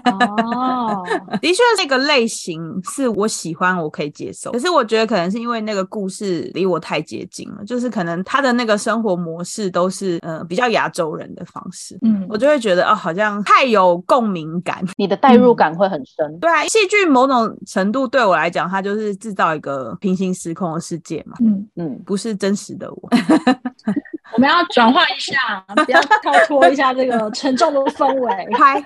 [0.06, 1.04] 哦，
[1.40, 4.50] 的确那个类型是我喜欢，我可以接受。
[4.52, 14.84] 可是我觉得可能是因为那个故事离我太接近了，就是可能他的那个生活模式都是呃比较亚洲人的方式，嗯，我就会觉得哦，好像太有共鸣感。
[14.96, 16.38] 你的代入感会很深。
[16.40, 23.10] 对啊，戏剧某种程度对我来讲，它就是制造一个平行时空的世界嘛，嗯，嗯，不是真实的我。
[24.32, 25.36] 我们要转换一下，
[25.84, 28.30] 不要跳脱一下这个沉重的氛围。
[28.56, 28.80] 拍，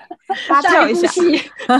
[0.49, 1.07] 大家跳一下。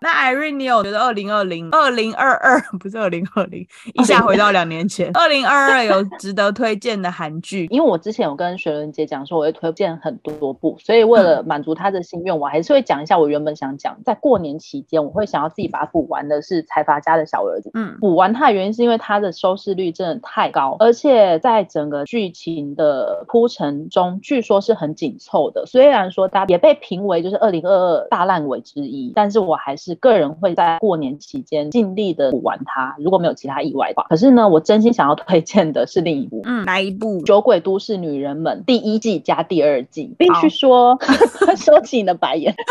[0.00, 7.66] 那 Irene，你有觉得二零二零、二零二二不是二零二零，一下回到两年前，二零二二有值得推荐的韩剧？
[7.68, 17.68] 因为我之前有跟雪伦姐讲说，我会推荐很多部，所以为了满足她的心愿，我还是会讲一下我原本想讲，在过年期间，我会想要自己把它补完的是《财阀家的小儿子》。
[17.74, 25.66] 嗯，补完它的原因是因为它的收视率真的太高，而且在整个剧情的铺陈中，据说是很紧凑的。
[25.66, 34.06] 虽然说它也被评为就是二零二二大烂尾之一，但是我还是个人会在过年期间尽力的补完它，如果没有其他意外的话。
[34.08, 36.40] 可是呢，我真心想要推荐的是另一部。
[36.44, 37.20] 嗯，哪一部？
[37.24, 40.98] 《酒鬼都市女人们》第一季加第二季，必好须说，
[41.56, 42.54] 收起你的白眼。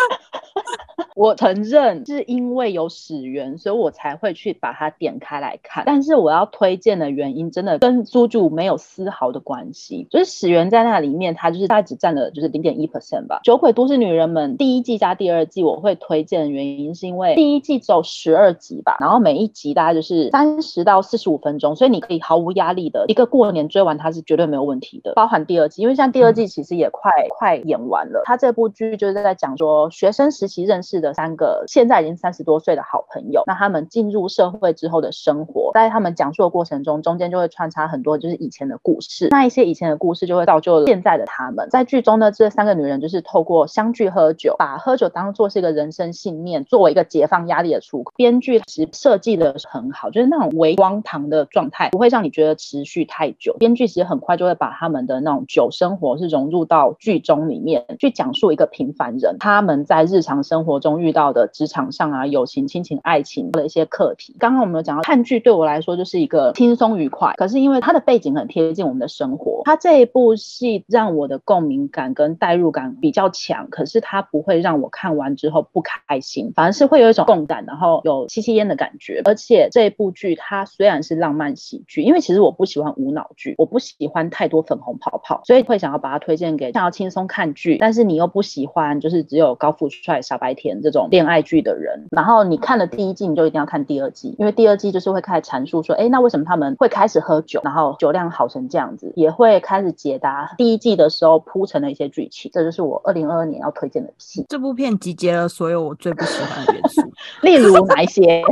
[1.16, 5.84] 我承认是因为有始源，所以我才会去把它点开来看。
[5.86, 10.08] 但是我要推荐的原因，真的跟猪猪没有丝毫的关系。
[10.10, 13.40] 就是始源在那里面，它就是大概只占了就是零点一 percent 吧。
[13.46, 25.14] 《酒鬼都市女人们》第一季加第二季，我会推荐的原因是因为第一季只有十二集吧，然后每一集大概就是三十到四十五分钟，所以你可以毫无压力的一个过年追完它是绝对没有问题的。
[25.16, 41.68] 包含第二季，因为像第二季其实也快、快演完了，它这部剧就是在讲说学生时期认识的三个现在已经三十多岁的好朋友，那他们进入社会之后的生活，在他们讲述的过程中，中间就会穿插很多就是以前的故事，那一些以前的故事就会造就现在的他们。
[41.70, 48.14] 在剧中呢，这三个女人就是透过相聚喝酒，把喝酒当做是一个人生信念，作为一个解放压力的出口。
[48.16, 53.56] 编剧其实设计的很好，就是那种微荒唐的状态，不会让你觉得持续太久。
[53.60, 64.36] 编剧其实很快就会把他们的那种酒生活是融入到剧中里面，去讲述一个平凡人他们在日常生活中遇到的职场上啊、友情、亲情、爱情的一些课题。
[64.40, 79.22] 刚刚我们有讲到看剧对我来说就是一个轻松愉快，可是因为它的背景很贴近我们的生活，它这一部戏让我的共鸣感跟代入感比较强，可是它不会让我看完之后不开心，反而是会有一种共感，然后有吸吸烟的感觉。
[79.26, 92.08] 而且这一部剧它虽然是浪漫喜剧，因为其实我不喜欢无脑剧，我不喜欢太多粉红泡泡，所以会想要把它推荐给想要轻松看剧，但是你又不喜欢就是只有高富帅、傻白甜这种恋爱剧的人。
[92.12, 102.50] 然后你看了第一季，你就一定要看第二季，因为第二季就是会开始阐述说，哎，那为什么他们会开始喝酒，然后酒量好成这样子，也会开始解答第一季的时候铺成的一些剧情。
[102.54, 107.02] 这就是我二零二二年要推荐的戏，这部片集结了所有我最不喜欢的元素。
[107.42, 108.44] 例如哪一些？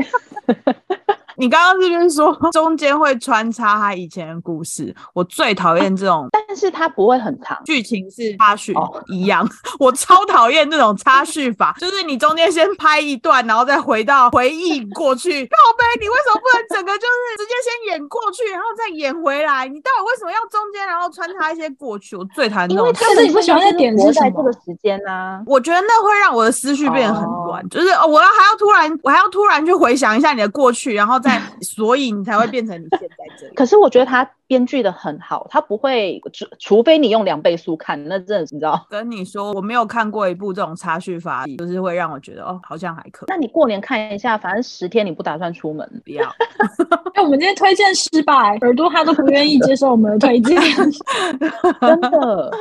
[1.38, 4.94] 你刚刚是不是说 中间会穿插他以前的故事？
[5.14, 7.58] 我最讨厌这种但是它不会很长。
[7.66, 9.48] 剧情是插叙哦一样，
[9.80, 15.46] 我超讨厌这种插叙法，就是你中间先拍一段，然后再回到回忆过去。
[15.46, 19.68] 靠背，你为什么不能整个就是直接先演过去，然后再演回来？
[19.68, 22.16] 你到底为什么要中间然后穿插一些过去？
[22.16, 23.04] 我最讨厌这种事。
[23.04, 25.42] 因为他是你不喜欢的点是活什么在这个时间啊。
[25.46, 33.56] 我觉得那会让我的思绪变得很哦乱，就是哦我要还要突然，我还要突然去回想一下你的过去，然后再在，所以你才会变成你现在这样。
[33.56, 38.86] 可是我觉得他编剧的很好，他不会，除除非你用两倍速看，那真的你知道。
[38.90, 43.28] 跟你说，我没有看过一部这种插叙法，就是会让我觉得哦，好像还可以。
[43.28, 46.30] 那你过年看一下，反正十天你不打算出门，不要。
[47.16, 50.62] 哎，我们今天推荐失败，耳朵他都不愿意接受我们的推荐，
[51.82, 52.52] 真的。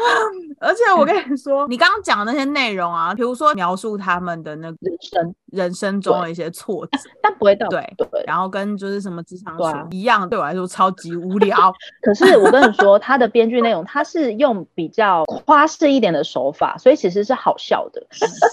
[0.61, 8.25] 而且我跟你说，你刚刚讲的那些内容啊，比如说描述他们的那个人生人生中的一些挫折，但不会到对对。
[8.27, 9.59] 然后跟就是什么职场
[9.91, 11.74] 一样，对我来说超级无聊。
[12.01, 18.07] 可是我跟你说，他的编剧内容，他是用比较夸饰一点的手法，所以其实是好笑的，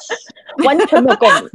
[0.66, 1.50] 完全没有共鸣。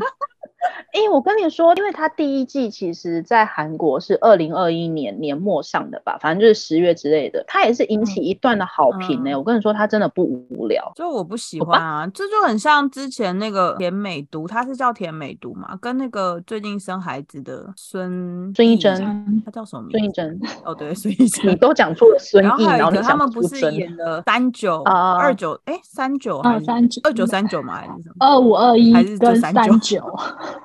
[0.92, 10.90] 哎、我跟你说，因为他第一季其实在韩国是二零二一年年末上的吧，反正就是十月之类的，他也是引起一段的好评呢、嗯我跟你说，他真的不无聊。
[10.94, 19.98] 就我不喜欢啊，这就很像之前那个甜美毒，它是叫甜美毒嘛，跟那个最近生孩子的孙孙艺珍嗯她叫什么名字？
[19.98, 21.50] 孙艺珍，哦，对，孙艺 珍。
[21.50, 27.74] 你都讲错了孙艺，然后还有个，他们不是演了三九啊二九，哎，三九啊还是三九二九三九吗？
[27.74, 28.14] 还是什么？
[28.20, 30.02] 二五二一还是就跟三九，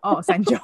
[0.00, 0.56] 哦，三九，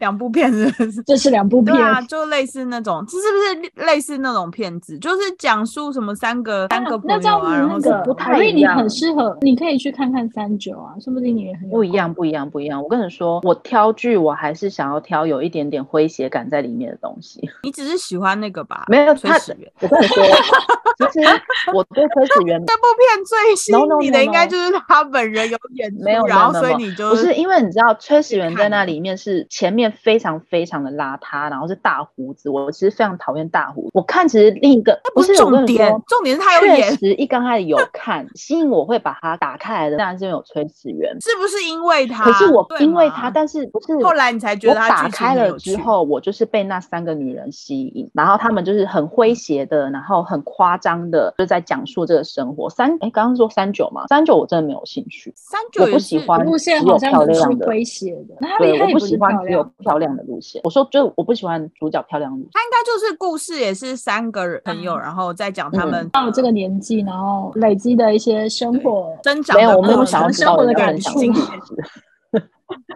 [0.00, 1.02] 两部片是不是？
[1.04, 1.82] 这是两部片对。
[1.82, 4.98] 啊，就类似那种，这是不是类似那种片子？
[4.98, 12.82] 就是讲述什么三个三个朋友啊，然后那个什么不太所以你很适合，你可以去看看三九啊，说不定你也很不一样，不一样，不一样。
[12.82, 17.40] 我跟你说，我挑剧，我还是想要挑有一点点诙谐感在里面的东西。
[17.62, 18.84] 你只是喜欢那个吧？
[18.88, 19.38] 没有他
[19.80, 20.22] 我跟你说，
[21.08, 21.28] 其实
[21.74, 33.90] 我对崔始源这部片最吸引你的应该就是他本人有演出，没有，然后所以你就不是因为你知道崔始源在那里面是前面非常非常的邋遢，然后是大胡子，我其实非常讨厌大胡子。
[33.92, 41.16] 我看其实另一个不是重点，重点是他有确演实一刚开始有看，吸引我会把它打开来的，当然是因为有崔始源。
[41.20, 42.24] 是不是因为他？
[42.24, 52.68] 可是我因为他，但是不是后来你才觉得他打开了之后，我就是被那三个女人吸引，然后她们就是很诙谐的，然后很夸张的，就在讲述这个生活。
[52.68, 57.66] 三哎，刚刚说三九嘛，三九我真的没有兴趣，三九我不喜欢路线好像不是漂亮的。
[57.66, 60.10] 诙谐的，那他对，我他也不喜欢只有漂亮。
[60.10, 60.60] 的路线。
[60.64, 62.50] 我说，就我不喜欢主角漂亮的路线。
[62.52, 71.20] 他应该就是故事也是三个人朋友，嗯然后再讲他们到了这个年纪，然后累积的一些生活，增长没有，我没有想要知道生活的感触。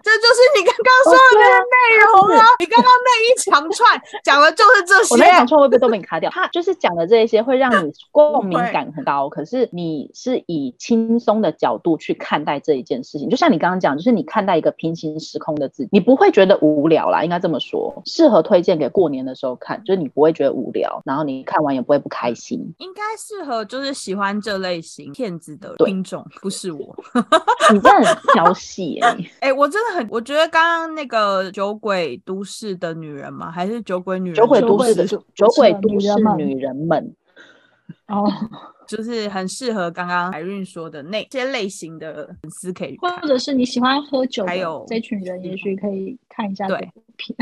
[0.05, 2.45] 这就是你刚刚说的那个内容啊！
[2.61, 5.27] 你刚刚那一长串 讲的就是这些我那。
[5.27, 6.31] 一长串会不会都被你卡掉？
[6.31, 22.61] 他 就是讲的这一些会让你共鸣感很高，可是你是以轻松的角度去看待这一件事情，就像你刚刚讲，就是你看待一个平行时空的自己，你不会觉得无聊啦，应该这么说，适合推荐给过年的时候看，就是你不会觉得无聊，然后你看完也不会不开心。
[22.79, 26.95] 应该适合就是喜欢这类型片子的对听众，不是我。
[27.73, 33.51] 你真的很挑戏耶、你哎、我真的很，我觉得刚刚那个酒鬼都市的女人吗？
[33.51, 34.37] 还是酒鬼女人？
[34.37, 37.15] 酒鬼都市的的酒鬼都市女人们，
[38.09, 38.31] 哦，
[38.87, 43.27] 就是很适合刚刚海韵说的那些类型的粉丝可以看或。
[43.29, 47.37] 者是你喜欢喝酒还有这群人，也许可以看一下这对部片。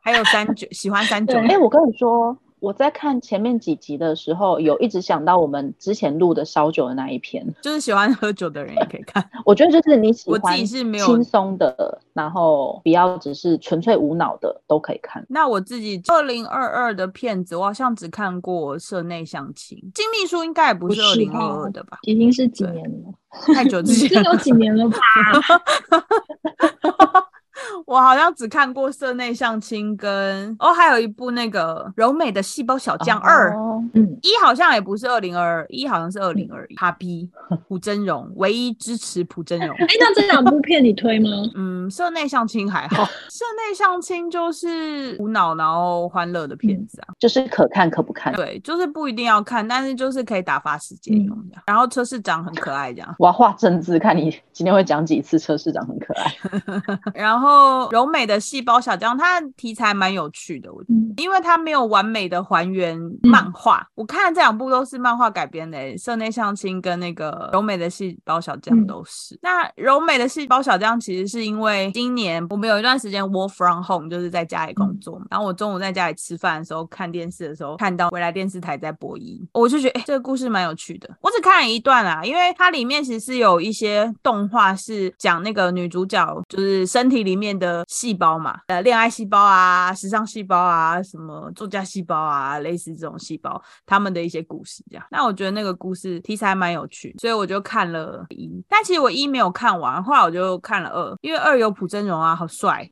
[0.00, 7.46] 还有三九，喜欢三九对哎、我跟你说，我在看前面几集的时候，有一直想到我们之前录的烧酒的那一篇。
[7.62, 9.24] 就是喜欢喝酒的人也可以看。
[9.44, 15.24] 我觉得就是你喜我自欢己是没有轻松的，然后不要只是纯粹无脑的，都可以看。
[15.28, 21.98] 那我自己二零二二的片子，我好像只看过《社内相亲》，金秘书应该也不是二零二二的吧？
[22.02, 24.98] 已经是几年了，太久之前已经有几年了吧？
[27.86, 36.74] 我好像只看过《社内相亲》跟哦，还有一部那个柔美的细胞小将二、哦嗯，一好像也不是二零二二，一好像是二零二一。
[36.76, 37.30] 哈 B
[37.66, 39.74] 朴真荣唯一支持朴真荣。
[39.78, 41.30] 哎，那这两部片你推吗？
[41.56, 47.14] 嗯，社内相亲还好，社内相亲就是无脑然后欢乐的片子啊。
[47.18, 48.32] 就是可看可不看。
[48.34, 51.62] 对，就是不一定要看，但是就是可以打发时间用这样。
[51.66, 55.38] 然后车市长很可爱这样，我要画政治，看你今天会讲几次。
[55.38, 56.34] 车市长很可爱，
[57.14, 57.47] 然后
[57.90, 60.94] 柔美的细胞小将，它的题材蛮有趣的，我觉得。
[60.94, 69.38] 嗯，因为它没有完美的还原漫画，我看这两部都是漫画改编的、欸，《社内相亲》跟那个柔美的细胞小将嗯都是。
[69.42, 81.08] 那柔美的细胞小将其实是因为今年我们有一段时间 work from home，就是在家里工作嘛，然后我中午在家里吃饭的时候看电视的时候，看到未来电视台在播一，我就觉得哎、欸这个故事蛮有趣的。
[81.20, 95.04] 我只看了一段啊，因为它里面其实是有一些动画是讲那个女主角就是身体里面的的细胞嘛，呃，恋爱细胞啊，时尚细胞啊，什么作家细胞啊，类似这种细胞，他们的一些故事这样。
[95.10, 102.88] 那我觉得那个故事题材蛮有趣，所以我就看了一，但其实我一没有看完，后来我就看了二，因为二有朴真荣啊，好帅，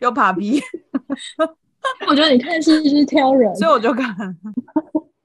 [0.00, 0.60] 有帕皮，
[2.08, 4.36] 我觉得你看戏是挑人，所以我就看。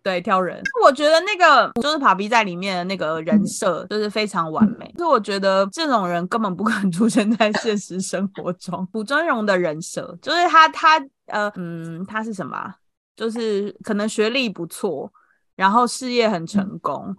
[0.02, 8.88] 对，挑人，我觉得那个就是帕比在里面的那个人设就是非常完美，所以我觉得这种人根本不可能出现在现实生活中。
[8.94, 12.74] 朴真荣的人设就是他，他呃嗯，他是什么？
[13.16, 15.12] 就是可能学历不错，
[15.58, 17.14] 然后事业很成功，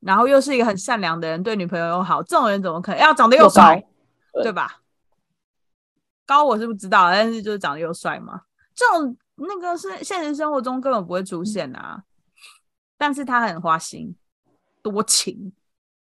[0.00, 3.84] 然后又是一个很善良的人，对女朋友又好，这种人怎么可能要长得又帅，
[4.42, 4.78] 对吧？
[6.24, 8.40] 高我是不知道，但是就是长得又帅嘛，
[8.74, 12.02] 这种那个是现实生活中根本不会出现啊。
[13.02, 14.14] 但是他很花心、
[14.80, 15.52] 多情，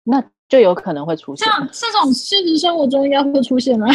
[0.04, 1.48] 那就有可能会出现。
[1.48, 3.86] 像这种现实生活中应该会出现吗？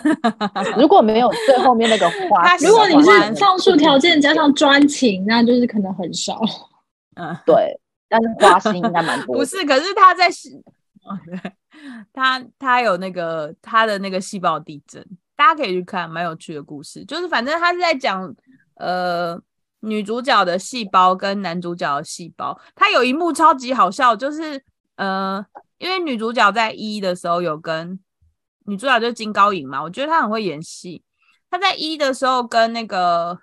[0.76, 6.38] 如果没有最后面那个花，如果你是上述条件加上专情，那就是可能很少。
[7.14, 7.80] 嗯， 对。
[8.10, 9.32] 但是花心应该蛮多。
[9.40, 10.28] 不是，可是他在，
[12.12, 15.02] 他他有那个他的那个细胞地震，
[15.34, 17.02] 大家可以去看，蛮有趣的故事。
[17.06, 18.34] 就是反正他是在讲，
[18.74, 19.40] 呃。
[19.80, 24.60] 女主角的细胞跟男主角的细胞，他有一幕超级好笑，就是
[24.96, 25.44] 呃，
[25.78, 27.98] 因为女主角在一的时候有跟
[28.64, 31.04] 女主角就是金高银嘛，我觉得她很会演戏。
[31.48, 33.38] 她在一的时候跟那个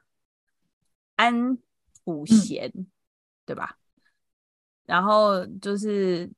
[1.15, 1.57] 安
[2.03, 2.69] 普贤，
[3.45, 3.77] 对吧？
[4.85, 6.29] 然后就是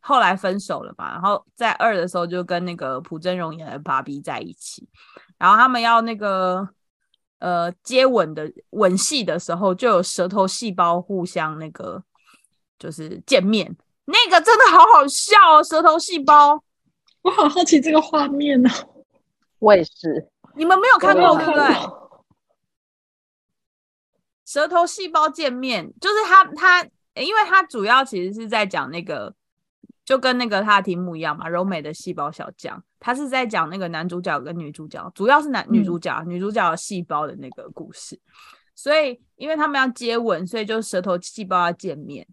[0.00, 4.88] 后来分手了嘛，然后在二的时候就跟那个朴真荣演的芭比在一起，
[5.36, 6.66] 然后他们要那个。
[7.38, 12.02] 呃，接吻的吻戏的时候，就有舌头细胞互相那个，
[12.78, 13.76] 就是见面，
[14.06, 15.62] 那个真的好好笑哦！
[15.62, 16.62] 舌头细胞，
[17.22, 18.70] 我好好奇这个画面呢。
[19.58, 21.64] 我也是，你们没有看过对不对？
[24.46, 26.82] 舌头细胞见面，就是他他，
[27.14, 29.34] 因为他主要其实是在讲那个。
[30.04, 38.20] 就跟那个他的题目一样嘛，柔美的细胞小将，他是在讲那个男主角跟女主角，主要是男女主角，女主角细胞的那个故事。
[38.74, 42.26] 所以，因为他们要接吻，所以就舌头细胞要见面，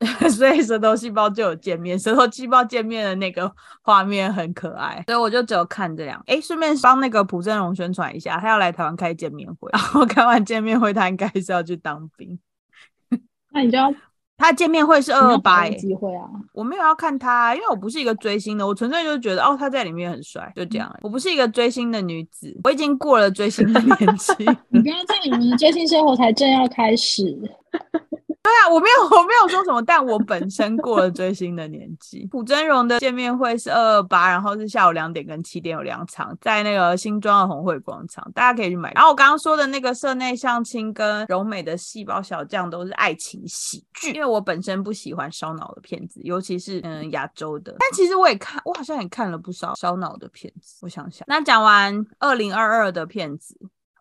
[0.30, 5.04] 所以舌头细胞就有见面，舌头细胞见面的那个画面很可爱。
[5.06, 6.20] 所以我就只有看这样。
[6.26, 12.40] 哎，顺便帮那个朴正荣宣传一下，他要来台湾开见面会，然后开完见面会，他应该是要去当兵。
[13.52, 13.94] 那你就要。
[14.38, 16.24] 他见面会是二二八机会啊！
[16.52, 20.90] 我没有要看他，因为我不是一个追星的，我纯粹就是觉得哦，他在里面很帅，就这样。
[21.02, 24.32] 我不是一个追星的女子，我已经过了追星的年纪。
[24.70, 27.36] 你不要在你们的追星生活才正要开始。
[28.48, 32.26] 对啊，我没有， 我没有说什么，但我本身过了追星的年纪。
[32.30, 38.90] 朴真荣的见面会是二二八，然后是下午两点跟七点有两场，在那个新庄的红会广场，大家可以去买。
[38.94, 47.76] 然后我刚刚说的那个社内相亲跟柔美的细胞小将都是爱情喜剧，因为我本身不喜欢烧脑的片子，尤其是嗯亚洲的。
[47.78, 50.78] 但其实我也看，我好像也看了不少烧脑的片子。
[50.80, 53.54] 我想想，那讲完二零二二的片子。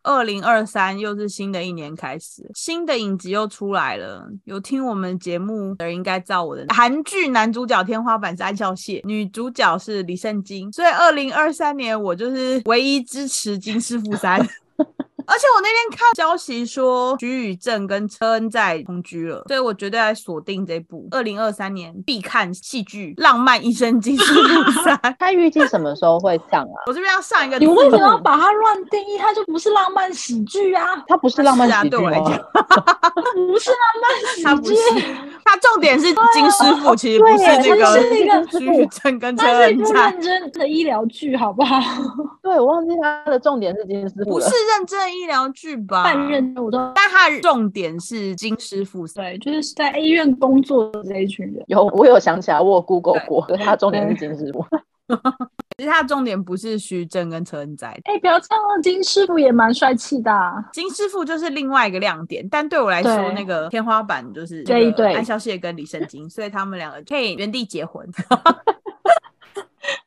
[0.08, 4.26] 二零二三又是新的一年开始，新的影集又出来了。
[4.46, 14.40] 有听我们节目的人应该知道我的韩剧男主角天花板是安孝燮，女主角是李圣经，所以二零二三年我就是唯一支持金师傅三。
[15.28, 24.96] 而且我那天看消息说，徐宇正跟车恩在同居了，所以我绝对来锁定这部二零二三年必看戏剧《浪漫医生金师傅三》。
[25.20, 26.88] 他预计什么时候会上啊？
[26.88, 27.60] 我这边要上一个。
[27.60, 29.18] 你为什么要把它乱定义？
[29.18, 30.84] 它就不是浪漫喜剧啊！
[31.08, 32.22] 它不是浪漫喜剧啊！
[33.36, 34.76] 不是浪漫喜剧。
[35.50, 40.10] 它重点是金师傅，其实不是那个 徐宇正跟车恩在。
[40.12, 41.80] 认真的医疗剧，好不好？
[42.44, 44.98] 对，我忘记他的重点是金师傅，不是认真。
[45.18, 51.64] 医疗剧吧，半认我都，但他重点是金师傅，对，就是在医院工作的这一群人。
[51.68, 54.66] 有，我有想起来，我有 Google 过，他重点是金师傅。
[55.80, 57.90] 其实他重点不是徐峥跟车恩在。
[58.06, 60.32] 哎，不要这样，金师傅也蛮帅气的。
[60.74, 68.04] 金师傅就是另外一个亮点，但对我来说，那个天花板就是这一对安孝燮跟李圣经，所以他们两个可以原地结婚。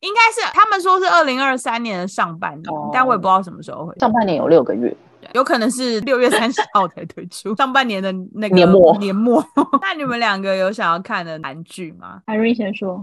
[0.01, 3.95] 应该是他们说是二零二三年的上半年，但我也不知道什么时候会。
[3.97, 4.93] 上半年有六个月，
[5.33, 7.55] 有可能是六月三十号才推出。
[7.57, 9.41] 上半年的那个年末，年末。
[9.81, 12.21] 那你们两个有想要看的韩剧吗？
[12.27, 13.01] 海瑞先说。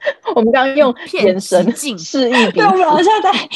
[0.34, 3.48] 我们刚刚用眼神 示意，对，我们现在在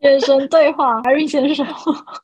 [0.08, 1.00] 眼神对话。
[1.02, 1.66] 海瑞先生。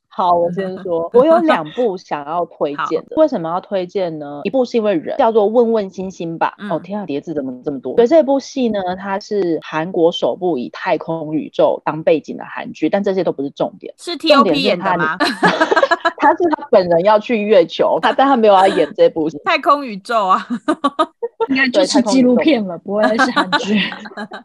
[0.09, 3.17] 好，我先说，我有两部想要推荐的。
[3.17, 4.41] 为什么要推荐呢？
[4.45, 6.55] 一部是因为人叫做《问问星星》吧。
[6.71, 7.95] 哦，天啊，叠字怎么这么多？
[7.97, 13.93] 对，这部戏呢，它是韩国首部以太空宇宙当背景的韩剧，但这些都不是重点。
[13.99, 15.19] 是 T O P 演的吗？
[16.17, 19.39] 他是他本人要去月球，他但他没有要演这部戏。
[19.45, 20.47] 太空宇宙啊。
[21.49, 23.79] 应该就是纪录片了，不会是韩剧。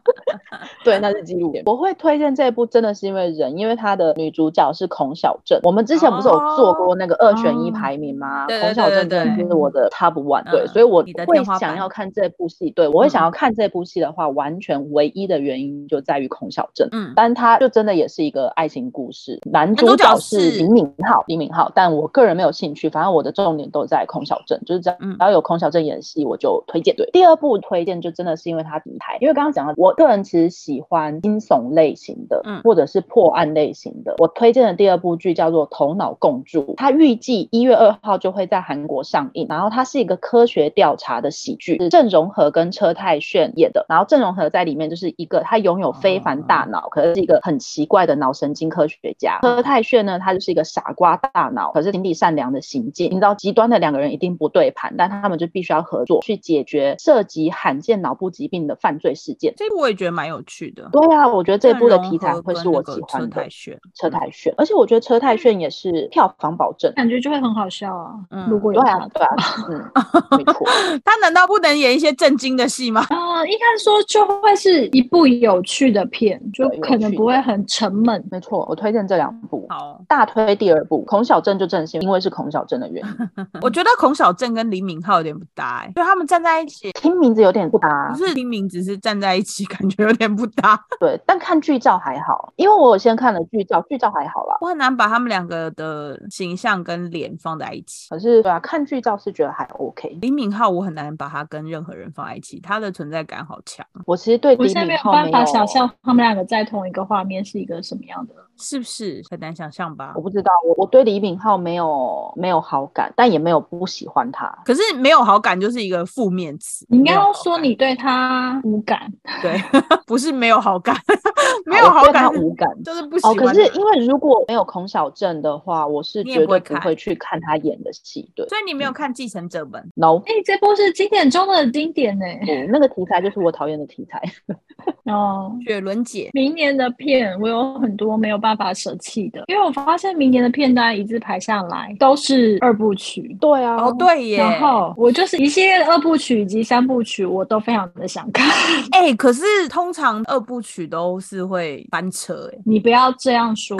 [0.84, 1.62] 对，那是纪录片。
[1.66, 5.58] 我会推荐这部，真的是因为人，因为她的女主角是孔小振。
[5.62, 8.46] 我们之前不是有做过那个二选一排名吗？
[8.46, 10.48] 孔小振真的就是我的 top one。
[10.50, 12.70] 对，所以我会想要看这部戏。
[12.70, 16.88] 对，我会想要看这部戏的话，完全唯一的原因就在于孔小振。
[16.92, 21.24] 嗯，但他就真的也是一个爱情故事，男主角是李敏镐。
[21.26, 24.98] 李敏镐，但我个人没有兴趣，反正我的重点都在孔小振，就是这样。
[25.00, 26.94] 只要有孔小振演戏，我就推荐。
[26.96, 34.14] 对，第二部推荐就真的是因为它题材，因为刚刚讲了，我个人其实喜欢惊悚类型的，嗯，或者是破案类型的。
[34.18, 39.46] 我推荐的第二部剧叫做《头脑共筑》，它预计一月二号就会在韩国上映。
[39.48, 43.84] 然后它是一个科学调查的喜剧，是郑容和跟车太铉演的。
[43.88, 49.38] 然后郑容和在里面就是一个他拥有非凡大脑，可是是一个很奇怪的脑神经科学家。
[49.42, 53.10] 车太铉呢，他就是一个傻瓜大脑，可是心地善良的行径。
[53.10, 56.71] 你知道极端的两个人一定不对盘，但他们就必须要合作去解决。
[56.98, 60.88] 涉及罕见脑部疾病的犯罪事件，这部我也觉得蛮有趣的。
[60.92, 63.28] 对啊，我觉得这部的题材会是我喜欢的。
[63.28, 68.12] 车太炫，车太炫，而且我觉得车太炫也是票房保证，感觉就会很好笑啊。
[68.30, 69.36] 嗯，如果有他，对啊，
[69.70, 69.90] 嗯，
[70.38, 70.66] 没错。
[71.04, 73.00] 他难道不能演一些震惊的戏吗？
[73.10, 78.22] 啊， 应该说就会是一部有趣的片，就可能不会很沉闷。
[78.30, 79.66] 没错，我推荐这两部。
[79.68, 83.46] 好，大推第二部，孔小振就正是因为是孔小振的原因。
[83.62, 86.92] 我觉得孔小振跟李敏镐有点不搭，哎，就他们站在一起。
[86.92, 90.78] 听名字有点不搭，不是听名字是站在一起， 感觉有点不搭。
[91.00, 94.56] 对，但看剧照还好，因为我有先看了剧照，剧照还好啦。
[94.60, 98.08] 我很难把他们两个的形象跟脸放在一起。
[98.10, 100.18] 可是对啊，看剧照是觉得还 OK。
[100.20, 103.84] 李敏镐我很难把他跟任何人放在一起，他的存在感好强。
[104.06, 110.12] 我其实对我现在没有办法想象他们两个在同一个画面是一个什么样的，是不是很难想象吧？
[110.16, 114.46] 我不知道，我我对李敏镐没有没有好感，但也没有不喜欢他。
[114.64, 117.52] 可是没有好感就是一个负面词，你应该要说。
[117.62, 119.56] 你对他无感，对，
[120.04, 120.96] 不是没有好感，
[121.64, 123.36] 没有好感，无感，就是不喜欢。
[123.36, 128.28] 可是因为如果没有孔小振的话，我是绝对不会去看他演的戏。
[128.34, 132.24] 对，所以你没有看《继承者们》？No，哎，这部是经典中的经典呢。
[132.70, 134.20] 那个题材就是我讨厌的题材。
[135.04, 143.36] 哦，雪伦姐，明年的片我有很多没有办法舍弃的，因为我发现明年的片单一字排下来都是二部曲。
[143.40, 144.38] 对啊，哦对耶。
[144.38, 148.48] 然后我就是一系列的二部曲以及三部曲，我都非常的想看。
[148.92, 152.48] 哎，可是通常二部曲都是会翻车。
[152.52, 153.78] 哎，你不要这样说，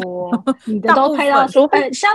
[0.64, 2.10] 你的 都拍到，除非像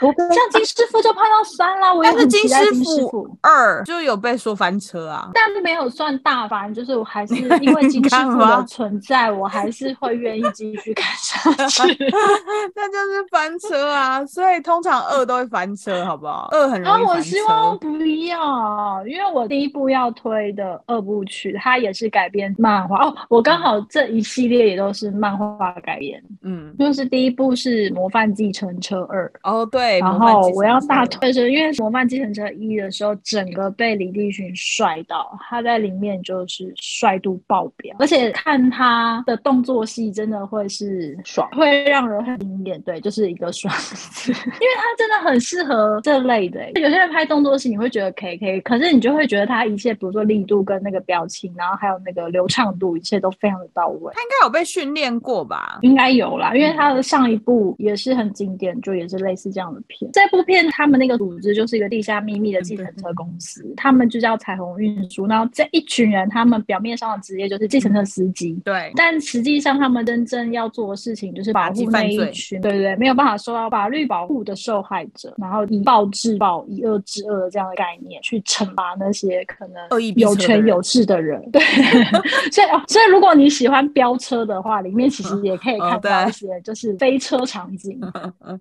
[0.00, 1.92] 像金师傅就拍到三啦。
[1.92, 11.96] 我但是金师傅二就有被说翻车啊，但没有算大翻，就是我还是因为金师 傅的存在，我还是会愿意继续看下去。
[12.74, 16.48] 那就是翻车啊，所以通常二都会翻车，好不好？
[16.52, 17.12] 二很容易翻车。
[17.12, 23.14] 我希望不要，因为我第一部要推的二部曲，它也是改编漫画哦。
[23.28, 46.70] 我刚好这一系列也都是漫画改编，嗯，就是第一部是《模范继承车二》哦，对，然后我要大推是，因为《模范继承车一》的时候，整个被李立群帅到，他在里面就是帅度爆表，而且看他的动作戏真的会是爽，会让人很惊艳，对，就是一个爽字， 因为他真的很适合这类的。
[46.72, 54.12] 有些人拍动作戏，你会觉得可以可以，可是你就会觉得他一切，比如说力度跟那个表情，然后还有那个流畅度，一切都非常的到位。
[54.14, 55.78] 他应该有被训练过吧？
[55.80, 60.10] 应该有啦，因为他的上一部也是很经典，就也是类似这样的片。
[60.12, 65.26] 这部片他们那个组织就是一个地下秘密的计程车公司，他们就叫彩虹运输。
[65.26, 81.40] 然后这一群人，他们表面上的职业就是计程车司机，对，但实际上他们真正要做的事情就是保护那一群，对对对，没有办法受到法律保护的受害者，然后以暴制暴，以恶制恶的这样的概念去惩罚那些可能恶意有权有势的人。
[81.50, 81.60] 对，
[82.50, 88.00] 所以所以如果你喜欢飙车的话，里面其实也可以看到一些就是飞车场景。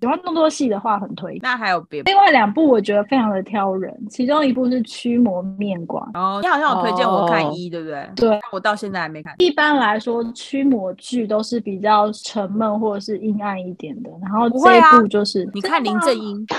[0.02, 1.40] 喜欢动作戏的话，很推。
[1.42, 6.04] 那还有别另外两部我觉得非常的挑人，其中一部是《驱魔面馆》。
[6.20, 8.10] 哦，你好像有推荐我看一，对不对？
[8.16, 9.34] 对，我到现在还没看。
[9.40, 16.46] 一般来说，驱魔剧都是比较沉闷或者是阴暗一点的，然后这一部就是你看林正英。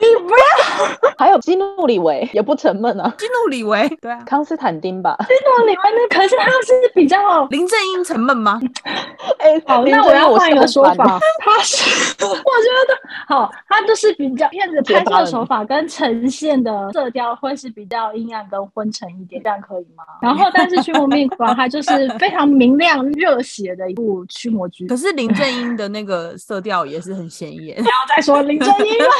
[0.00, 0.44] 你不要
[1.18, 5.16] 还有基努里维也不沉闷啊，基努里维，对啊，康斯坦丁吧？
[5.28, 8.60] 基努里维那可是他是比较 林正英沉闷吗？
[9.38, 12.94] 哎、好，那我要换一个说法，他是我觉得
[13.28, 20.04] 好，他就是比较片子拍摄手法跟呈现的色调会是比较阴暗跟昏沉一点，这样可以吗？
[20.22, 24.86] 然后，但是《驱魔面馆》它就是非常明亮热血的一部驱魔剧。
[24.86, 27.76] 可是林正英的那个色调也是很显眼。
[27.76, 29.10] 不要再说林正英了，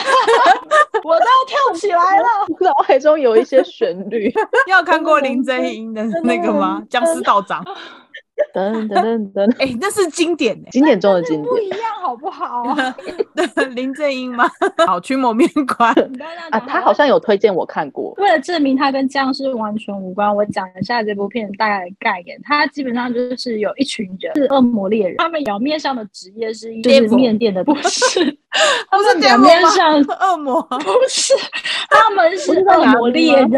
[1.05, 2.27] 我都要跳起来了。
[2.61, 4.27] 脑海中有一些旋律，
[4.67, 6.83] 你有看过林正英的那个吗？
[6.91, 7.65] 僵尸道长，
[8.55, 12.63] 噔噔噔噔， 哎、那是经典哎、经典中的经典不一样好不好？
[13.35, 14.49] 对， 林正英吗？
[14.87, 15.93] 好，驱魔面馆。
[16.51, 16.61] 啊！
[16.61, 22.39] 他好像有推荐我看过，为了证明他跟僵尸完全无关，我讲一下这部片大概的概念。
[22.43, 28.48] 他基本上就是有一群人是恶魔猎人，他们表面上的职业是就是面店的，不是，他
[28.91, 30.77] 不是们表面上恶魔， 不
[31.09, 31.35] 是，
[31.91, 33.51] 他们是恶魔猎人，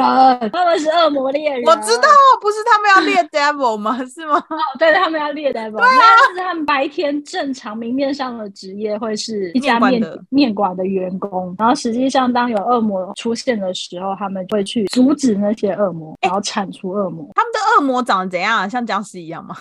[0.53, 1.63] 他们是恶魔猎人。
[1.65, 2.09] 我知道，
[2.41, 3.99] 不是他们要猎 devil 吗？
[4.07, 4.37] 是吗？
[4.51, 5.91] 哦，对，他们要猎 devil，对啊，
[6.27, 17.29] 但是他们白天正常明面上的职业会是一家面面馆的员工，然后实际上当有恶魔出现的时候，他们会去阻止那些恶魔，然后铲除恶魔。
[17.35, 18.69] 他们的恶魔长得怎样啊？
[18.69, 19.57] 像僵尸一样吗？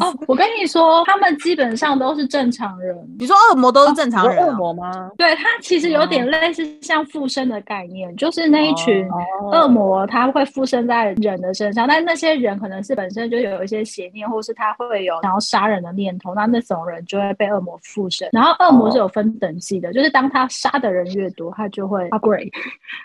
[0.00, 2.96] 哦，我跟你说，他们基本上都是正常人。
[3.18, 4.56] 你说恶魔都是正常有人、恶啊？
[4.56, 5.10] 魔吗？
[5.18, 18.28] 对，他其实有点类似像附身的概念，就是那一群哦恶魔，他会附身在人的身上，但那些人可能是本身就有一些邪念，或是他会有想要杀人的念头，那那种人就会被恶魔附身。
[18.32, 22.50] 然后恶魔是有分等级的，就是当他杀的人越多，他就会 upgrade，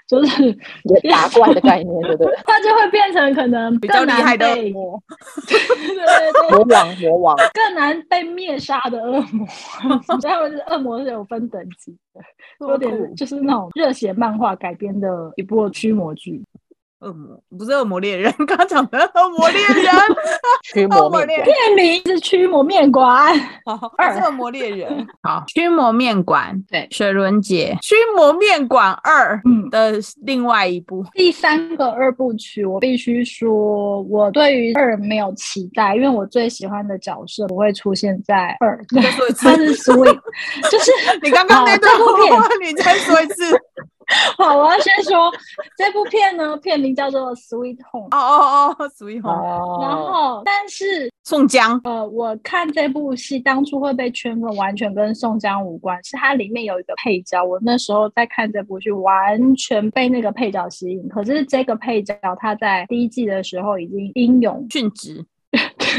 [0.07, 0.53] 就是
[1.11, 2.33] 打怪的概念，对不对？
[2.47, 5.03] 他就会变成可能比较厉害的恶魔，
[5.47, 5.95] 对对
[6.31, 6.44] 对。
[6.49, 9.47] 魔王，魔王，更难被灭杀的恶魔，
[10.03, 12.21] 所以他们是恶魔是有分等级的，
[12.59, 16.43] 有点就是那种热血漫画改编的一部驱魔剧。
[17.05, 19.93] 恶魔不是恶魔猎人， 刚刚讲的恶魔猎人，
[20.63, 23.33] 驱恶魔面片名是驱魔面馆，
[23.65, 25.07] 好，二恶魔猎人。
[25.21, 29.69] 好，驱魔面馆，对水轮姐，驱魔面馆二嗯。
[29.69, 29.93] 的
[30.23, 40.19] 另外一部，第三个二部曲，我必须说，我对于二没有期待，因为我最喜欢的角色不会出现在二，再说一次 他，是 Sweet，
[40.71, 40.91] 就是
[41.23, 43.59] 你刚刚那段话，你再说一次。
[44.37, 45.31] 好，我要先说
[45.77, 61.07] 这部片呢，片名叫做《Sweet Home》，哦哦哦，Sweet Home，然后但是宋江，呃，我看这部戏当初会被圈粉，完全跟宋江无关，是它里面有一个配角，我那时候在看这部剧，完全被那个配角吸引。
[61.09, 65.25] 可是这个配角他在第一季的时候已经英勇殉职，英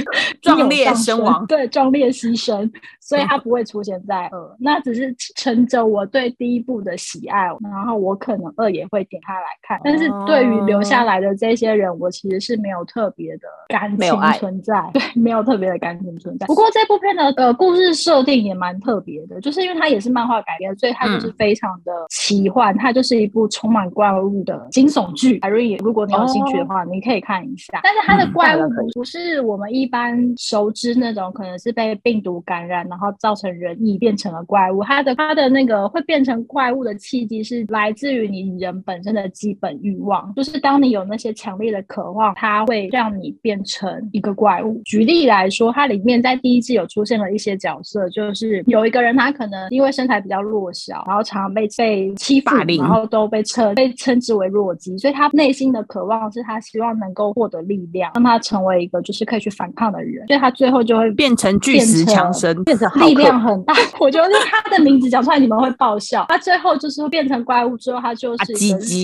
[0.42, 1.44] 壮烈身亡。
[1.46, 2.70] 对，壮烈牺牲，
[3.00, 4.56] 所以他不会出现在二。
[4.58, 9.80] 那只是乘着我对第一部的喜爱，然后我可能二也会点开来看。
[9.84, 16.46] 但是对于留下来的这些人，我其实是没有特别的感情存在，对，没有特别的感情存在。
[16.46, 25.38] 不过这部片的呃故事设定也蛮特别的，就是因为它也是漫画改编，所以它就是非常的奇幻，它就是一部充满怪物的惊悚剧。
[25.42, 27.80] 海瑞，如果你有兴趣的话，你可以看一下。
[27.82, 34.82] 但是它的嗯怪物不是我们一般熟知那种，可能是被病毒感染，然后造成人异变成了怪物。
[34.82, 44.80] 它的它的那个会变成怪物的契机是来自于你人本身的基本欲望，就是当你有那些强烈的渴望，它会让你变成一个怪物。
[44.84, 63.72] 举例来说，它里面在第一季有出现了一些角色，就是有一个人他可能因为身材比较弱小，然后常常被被欺负然后都被称被称之为弱鸡，所以他内心的渴望是他希望能够获得力量，让他成为一个就是可以去反抗的人，所以他最后就会变成巨石强森，变成力量很大。
[64.00, 66.26] 我觉得他的名字讲出来你们会爆笑。
[66.28, 68.52] 他最后就是会变成怪物之后，他就是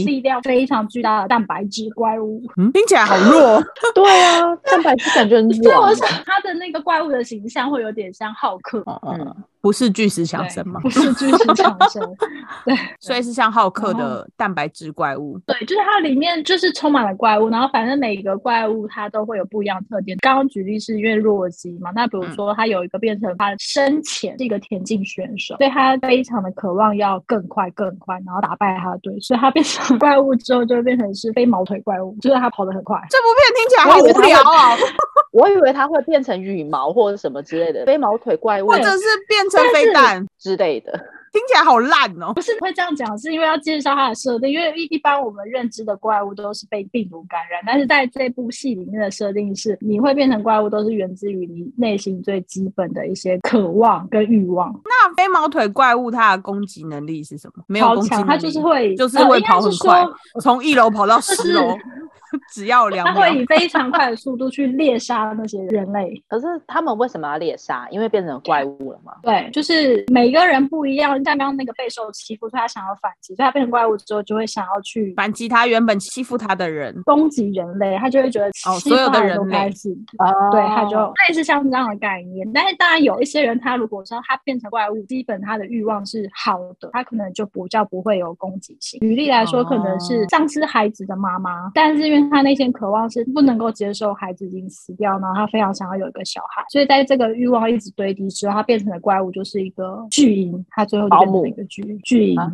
[0.04, 2.42] 力量非常巨大的蛋白质怪物。
[2.56, 3.62] 嗯，听起来好弱。
[3.94, 10.80] 对啊，蛋白质感觉很对，我软想他的那个怪物的形象会有点像浩克，嗯，不是巨石强森吗？
[10.82, 12.02] 不是巨石强森。
[12.66, 15.38] 对，所以是像浩克的蛋白质怪物。
[15.46, 20.18] 对，就是它里面就是充满了怪物，然后反正每个怪物它都会有不一样的特点。
[20.20, 33.00] 刚刚举例是因为弱鸡嘛，那比如说它有一个变成它生前是一个田径选手，所以他非常的渴望要更快更快，然后打败他的对，所以他变成怪物之后就会变成是飞毛腿怪物，就是他跑得很快。
[33.08, 34.76] 这部片听起来好无聊哦，
[35.32, 38.98] 我以为它会变成羽毛或者什么之类的飞毛腿怪物或者是
[39.28, 40.26] 变成飞弹。
[40.38, 41.21] 之类的。
[41.32, 42.32] 听起来好烂哦。
[42.34, 44.50] 不是会这样讲，是因为要介绍它的设定。
[44.50, 54.70] 因为一一般我们认知的怪物都是被病毒感染，但是在这部戏里面的设定是，你会变成怪物都是源自于你内心最基本的一些渴望跟欲望。
[54.84, 57.64] 那飞毛腿怪物它的攻击能力是什么？
[57.66, 60.04] 没有攻击能力，它就是会，就是会跑很快，
[60.42, 61.74] 从一楼跑到就是十楼，
[62.52, 63.38] 只要两秒它会。
[63.38, 66.22] 以非常快的速度去猎杀那些人类。
[66.28, 67.88] 可是他们为什么要猎杀？
[67.90, 69.14] 因为变成怪物了嘛。
[69.22, 71.21] 对，就是每个人不一样。
[71.24, 77.02] 像刚刚那个备受欺负，所以他想要反击，所以他变成怪物之后就会想要去反击他原本欺负他的人。
[77.04, 79.92] 攻击人类，他就会觉得哦所有的人都人类该死。
[80.18, 80.98] 哦对，他就
[81.28, 82.50] 类似像这样的概念。
[82.52, 89.00] 但是当然有一些人，他如果说他变成怪物，基本他的欲望是好的，他可能就不叫不会有攻击性。
[89.00, 102.38] 举例来说，可能是哦丧失孩子的妈妈，但是因为他内心渴望是不能够接受孩子已经死掉，然后他非常想要有一个小孩，所以在这个欲望一直堆积之后，他变成了怪物就是一个巨婴，他最后就保姆一个巨巨婴。
[102.40, 102.50] 啊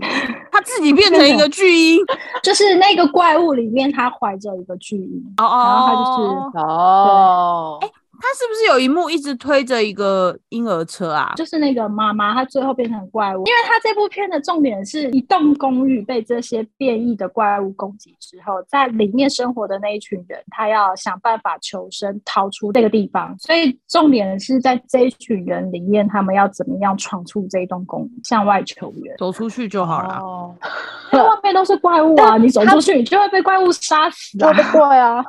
[0.51, 1.99] 他自己变成一个巨婴。
[2.43, 7.81] 就是那个怪物里面，他怀着一个巨婴，哦哦，然后他就是哦，
[8.21, 11.33] 他是不是有一幕一直推着一个婴儿车啊？
[11.37, 13.45] 就是那个妈妈，她最后变成怪物。
[13.47, 23.37] 因为她这部片的重点是一栋公寓被这些变异的怪物攻击之后，在里面生活的那一群人，他要想办法求生，逃出这个地方。
[23.39, 29.17] 所以重点是在这一群人里面，他们要怎么样闯出这一栋公寓，向外求援。
[29.19, 30.19] 走出去就好了。
[30.21, 30.55] 哦，
[31.13, 34.53] 因为外面都是怪物啊， 你走出去，你就会被怪物杀死啊！
[34.53, 35.25] 对对啊，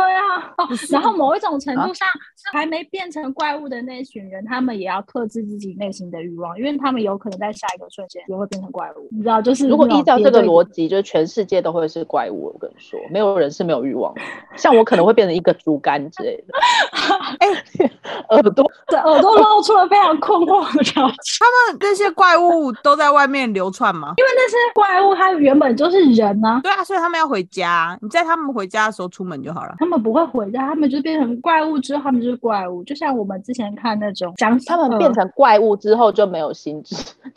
[0.00, 9.08] 对啊，哦，然后某一种程啊度上，是还没变成怪物的那群人，他们也要克制自己内心的欲望，因为他们有可能在下一个瞬间也会变成怪物。
[9.10, 12.52] 你知道，就是如果依照这个逻辑，就是全世界都会是怪物。
[12.52, 14.20] 我跟你说，没有人是没有欲望的。
[14.56, 16.54] 像我可能会变成一个竹竿之类的。
[17.40, 17.89] 哎，
[18.30, 21.38] 耳朵的 耳朵露出了非常困惑的表情，
[21.70, 24.14] 那那些怪物都在外面流窜吗？
[24.16, 27.98] 因为那些怪物它原本就是人啊、对啊，所以他们要回家。
[28.02, 29.74] 你在他们回家的时候出门就好了。
[29.78, 32.82] 他们不会回家，他们就变成怪物之后，他们就是怪物。
[32.84, 36.96] 就像我们之前看那种僵尸，他们变呃成怪物之后就没有心智，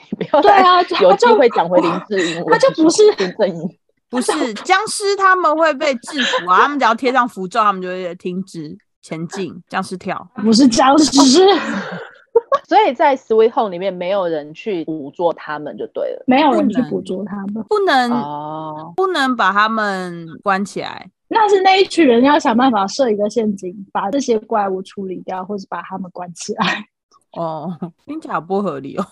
[0.09, 3.77] 你不要对啊，有机会讲回林志颖，他就不是林正英。
[4.09, 9.61] 不是僵尸，他们会被制服啊，他们只要贴上符咒，他们就会停止前进。
[9.69, 11.11] 僵尸跳，不是僵尸，
[12.67, 16.23] 所以在 Sweet Home 里面没有人去捕捉他们就对了。
[16.25, 17.63] 没有人去捕捉他们。
[17.69, 21.11] 不能、哦，不能把他们关起来。
[21.27, 26.85] 那是那一群人要想办法设一个陷阱，把这些怪物处理掉，或是把他们关起来。
[27.37, 27.75] 哦，
[28.05, 29.05] 听起来不合理哦。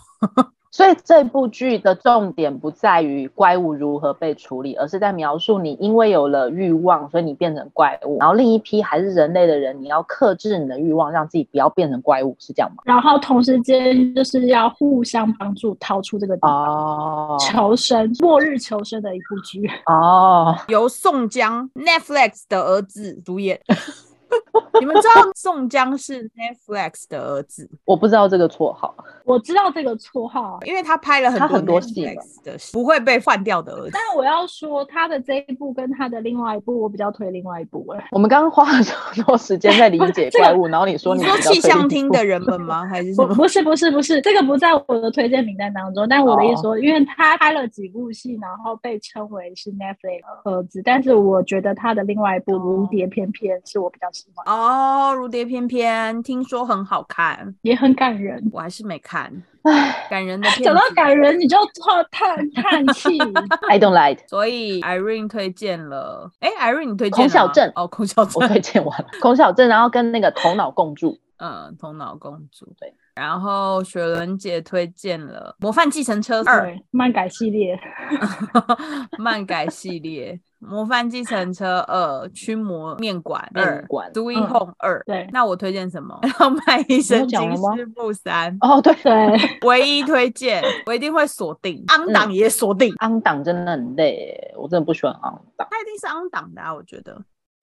[0.72, 8.17] 所以这部剧的重点不在于怪物如何被处理，而是在描述你因为有了欲望，所以你变成怪物。
[8.19, 12.84] 然后另一批还是人类的人，你要克制你的欲望，让自己不要变成怪物，是这样吗？
[12.86, 19.69] 然后同时间就是要互相帮助，逃出这个地方，哦求生，末日求生的一部剧。
[19.88, 23.59] 哦，由宋江 Netflix 的儿子主演。
[24.79, 28.95] 你们知道宋江是 Netflix 的儿子，我不知道这个绰号。
[29.23, 32.05] 我知道这个绰号，因为他拍了很多很多戏
[32.43, 33.89] 的戏，不会被换掉的儿子。
[33.93, 42.86] 但是我要说，他的这一部跟他的另外一部，我比较推另外一部、哎，我们刚刚花了这么多时间在理解 这个怪物，然后你说你说气象厅的人们吗？
[42.88, 43.27] 还是什么？
[43.36, 46.07] 不不是不是不是，这个不在我的推荐名单当中。
[46.09, 58.47] 但我的意思说，因为他拍了几部戏，然后被称为是 Netflix 的儿子，但是我觉得他的另外一部《如蝶翩翩》是我比较喜欢，哦，如蝶翩翩，听说很好看，也很感人。
[58.53, 59.32] 我还是没看。
[59.63, 63.17] 唉感人的片讲到，感人，你就叹叹叹气。
[63.69, 66.32] I don't like，所以 Irene 推荐了。
[66.39, 69.07] 哎，Irene 你推荐了孔小镇哦，孔晓我，推荐完了。
[69.22, 72.72] 孔小镇，然后跟那个头脑共筑，嗯，头脑公主。
[72.80, 77.80] 对，然后雪伦姐推荐了《模范继承车二》对，漫改系列，
[79.19, 83.84] 漫改系列，《模范继承车 二》驱魔面馆二
[84.14, 85.01] ，Do We 嗯 Home 二。
[85.05, 86.20] 对那我推荐什么？
[86.39, 95.68] 要卖医生金师傅三，哦，对，对，唯一推荐，我一定会锁定，昂嗯档也锁定，昂档真的很累，我真的不喜欢昂档。
[95.70, 97.20] 他一定是昂档的啊，我觉得。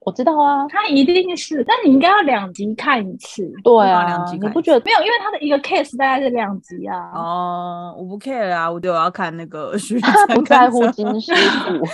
[0.09, 3.47] 我知道啊，他一定是，但你应该要两集看一次。
[3.63, 7.11] 对啊两啊，集看你不觉得没有，因为他的一个 case 大概是两集啊。
[7.13, 11.85] 哦，我不 care 啊，我就要看那个徐 他不在乎跟金师傅？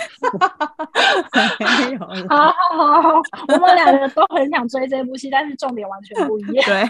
[2.34, 6.64] 好好好，我们两个都很想追这部戏，但是重点完全不一样。
[6.64, 6.82] 对。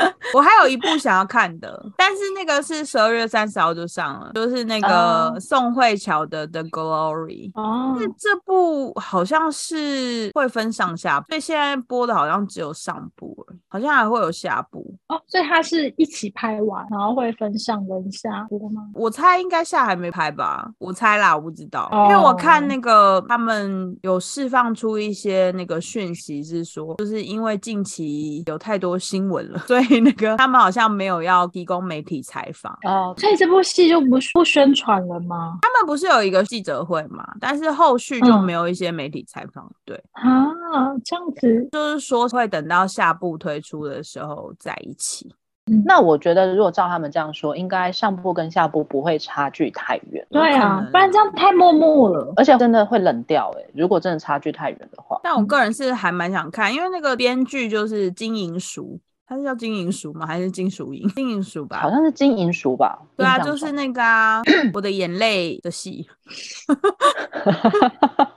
[0.34, 7.52] 我还有一部想要看的，但是那个是十二月三十号就上了，就是那个哦宋慧乔的《The Glory》。
[7.60, 14.94] 哦，那这部好像是会分上下，所以现在播的好像只有上部了，好像还会有下部。
[15.08, 18.82] 哦，所以它是一起拍完，然后会分上跟下播吗？
[18.94, 32.72] 我猜应该下还没拍吧，我猜啦，我不知道，因为我看哦那个他们有释放出一些那个讯息，是说就是因为近期有太多新闻了，所以那个他们好像没有要提供媒体采访。
[32.84, 35.58] 哦，所以这部戏就不不宣传了吗？
[35.62, 39.68] 他们不是有一个记者会嘛，但是后续就嗯没有一些媒体采访。
[39.84, 40.22] 对，啊，
[41.04, 45.34] 这样子，就是说会等到下部推出的时候在一起。
[45.84, 52.32] 那我觉得如果照他们这样说，应该上部跟下部不会差距太远，对啊不然这样太默默了。
[52.34, 58.98] 而且真的会冷掉哎、如果真的差距太远的话，但我个人是还蛮想看，因为那个编剧就是金银淑，
[59.30, 60.26] 他是叫金银鼠吗？
[60.26, 61.08] 还是金属银？
[61.10, 61.88] 金银鼠吧好。
[61.88, 62.98] 像是金银鼠吧？
[63.16, 64.42] 对啊，就是那个啊，
[64.74, 66.04] 我的眼泪的戏，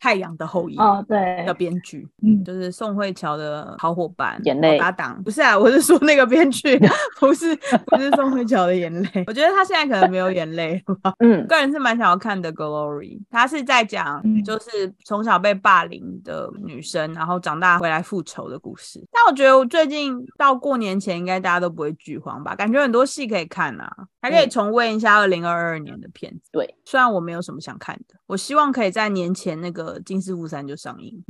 [0.00, 5.22] 太阳的后裔哦，对的，编剧，嗯，就是宋慧乔的好伙伴、眼泪好搭档。
[5.22, 6.80] 不是啊，我是说那个编剧，
[7.20, 7.54] 不是
[7.86, 9.24] 不是宋慧乔的眼泪。
[9.26, 10.82] 我觉得他现在可能没有眼泪。
[11.18, 19.06] 嗯，个人是蛮想要看的《Glory》，他是在讲嗯就是从小被霸凌的女生，然后长大回来复仇的故事。
[19.12, 22.54] 但我觉得我最近到过年前，应该大家都不会剧荒吧？
[22.56, 26.50] 感觉很多戏可以看啊，还可以嗯重温一下二零二二年的片子。
[26.52, 31.24] 对，虽然我没有什么想看的，我希望可以在年前那个《金师傅三》就上映，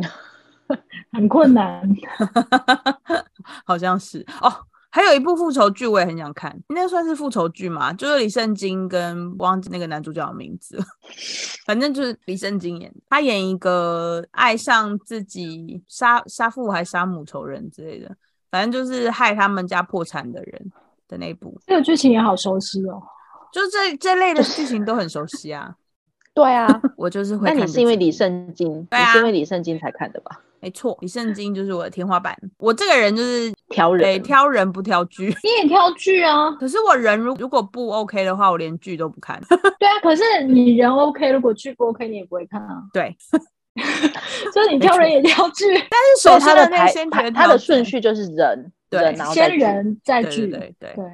[1.12, 1.88] 很困难。
[3.64, 4.52] 好像是哦。
[4.92, 7.92] 还有一部复仇剧我也很想看，那算是复仇剧吗？
[7.92, 10.84] 就是李圣经跟忘记那个男主角的名字了，
[11.64, 18.16] 反正就是李圣经演的，他演一个爱上自己杀杀父还杀母仇人之类的，
[18.50, 20.72] 反正就是害他们家破产的人
[21.10, 23.02] 的那一部，这个剧情也好熟悉哦。
[23.52, 25.74] 就这这类的剧情都很熟悉啊。
[26.32, 26.80] 对啊。
[26.96, 27.64] 我就是会那。
[27.64, 28.12] 你是因为李？
[28.12, 30.40] 圣经，对啊你是因为李圣经才看的吧？
[30.60, 32.36] 没错，李圣经就是我的天花板。
[32.58, 35.34] 我这个人就是 挑对人，挑人不挑剧。
[35.42, 36.50] 你也挑剧啊？
[36.60, 39.40] 可是我人如如果不 OK 的话，我连剧都不看。
[39.78, 42.82] 对啊，可是你人 OK，如果剧不 OK，你也不会看啊。
[42.92, 43.16] 对，
[44.52, 45.64] 所以你挑人也挑剧，
[46.20, 50.46] 首先所以他的排那先决排他的顺序就是人，对先人再对对剧。
[50.48, 51.04] 对对，对，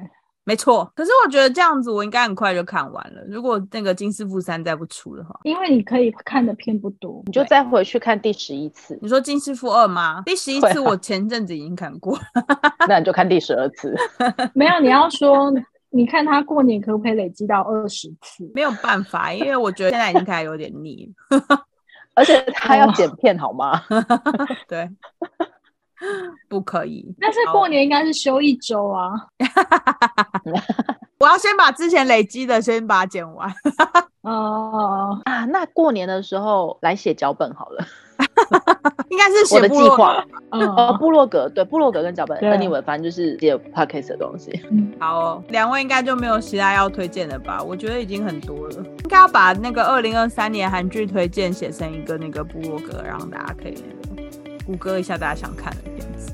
[0.43, 0.91] 没错。
[0.95, 3.21] 可是我觉得这样子，我应该很快就看完了。
[3.27, 7.21] 如果那个金师傅三再不出的话，因为你可以看的片不多。
[7.25, 10.23] 你就再回去看第十一次，你说金师傅二吗？
[10.25, 12.17] 第十一次我前阵子已经看过，
[12.87, 13.95] 那你就看第十二次。
[14.55, 15.53] 没有，你要说，
[15.89, 18.49] 你看他过年可不可以累积到二十次？
[18.53, 21.13] 没有办法，因为我觉得现在已经开始有点腻。
[22.15, 23.79] 而且他要哦剪片好吗？
[24.67, 24.89] 对，
[26.49, 27.05] 不可以。
[27.19, 29.11] 但是过年应该是休一周啊。
[31.19, 33.51] 我要先把之前累积的先把它剪完。
[34.21, 37.85] 哦，啊，那过年的时候来写脚本好了。
[39.09, 44.59] 应该是我的计划，嗯，呃，部落格对，部落格跟脚本对，anyway，反正就是写 podcast 的东西。
[44.99, 47.63] 好哦，两位应该就没有其他要推荐的吧？
[47.63, 53.83] 我觉得已经很多了，应该要把那个二零二三年韩剧推荐写成一个那个部落格，让大家可以
[54.15, 54.26] 那个
[54.67, 56.33] 谷歌一下大家想看的片子。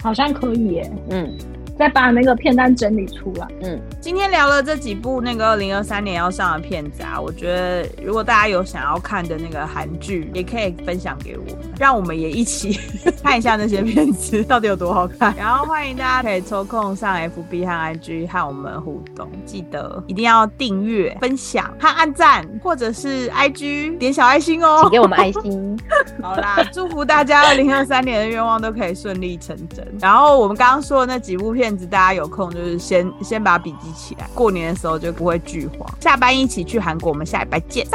[0.00, 0.92] 好像可以耶。
[1.10, 1.36] 嗯
[1.78, 3.46] 再把那个片单整理出来。
[3.62, 12.78] 嗯，今天聊了这几部那个二零二三年要上的片子啊，我觉得如果大家有想要看的那个韩剧，也可以分享给我们，让我们也一起
[13.22, 15.34] 看一下那些片子到底有多好看。
[15.36, 24.90] 然后欢迎大家可以抽空上 FB 和 IG 和我们互动，记得一定要订阅、分享和按赞，或者是 IG 点小爱心哦请。
[24.90, 25.78] 给我们爱心。
[26.22, 29.86] 好啦，祝福大家二零二三年的愿望都可以顺利成真。
[30.00, 35.88] 然后我们刚刚说的那几部片子，大家有空就是先先把笔记起来，过年的时候就不会剧荒。
[36.00, 37.86] 下班一起去韩国，我们下礼拜见，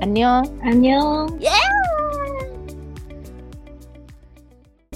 [0.00, 0.28] 安妞。
[0.62, 1.28] 安妞。
[1.40, 1.50] 耶！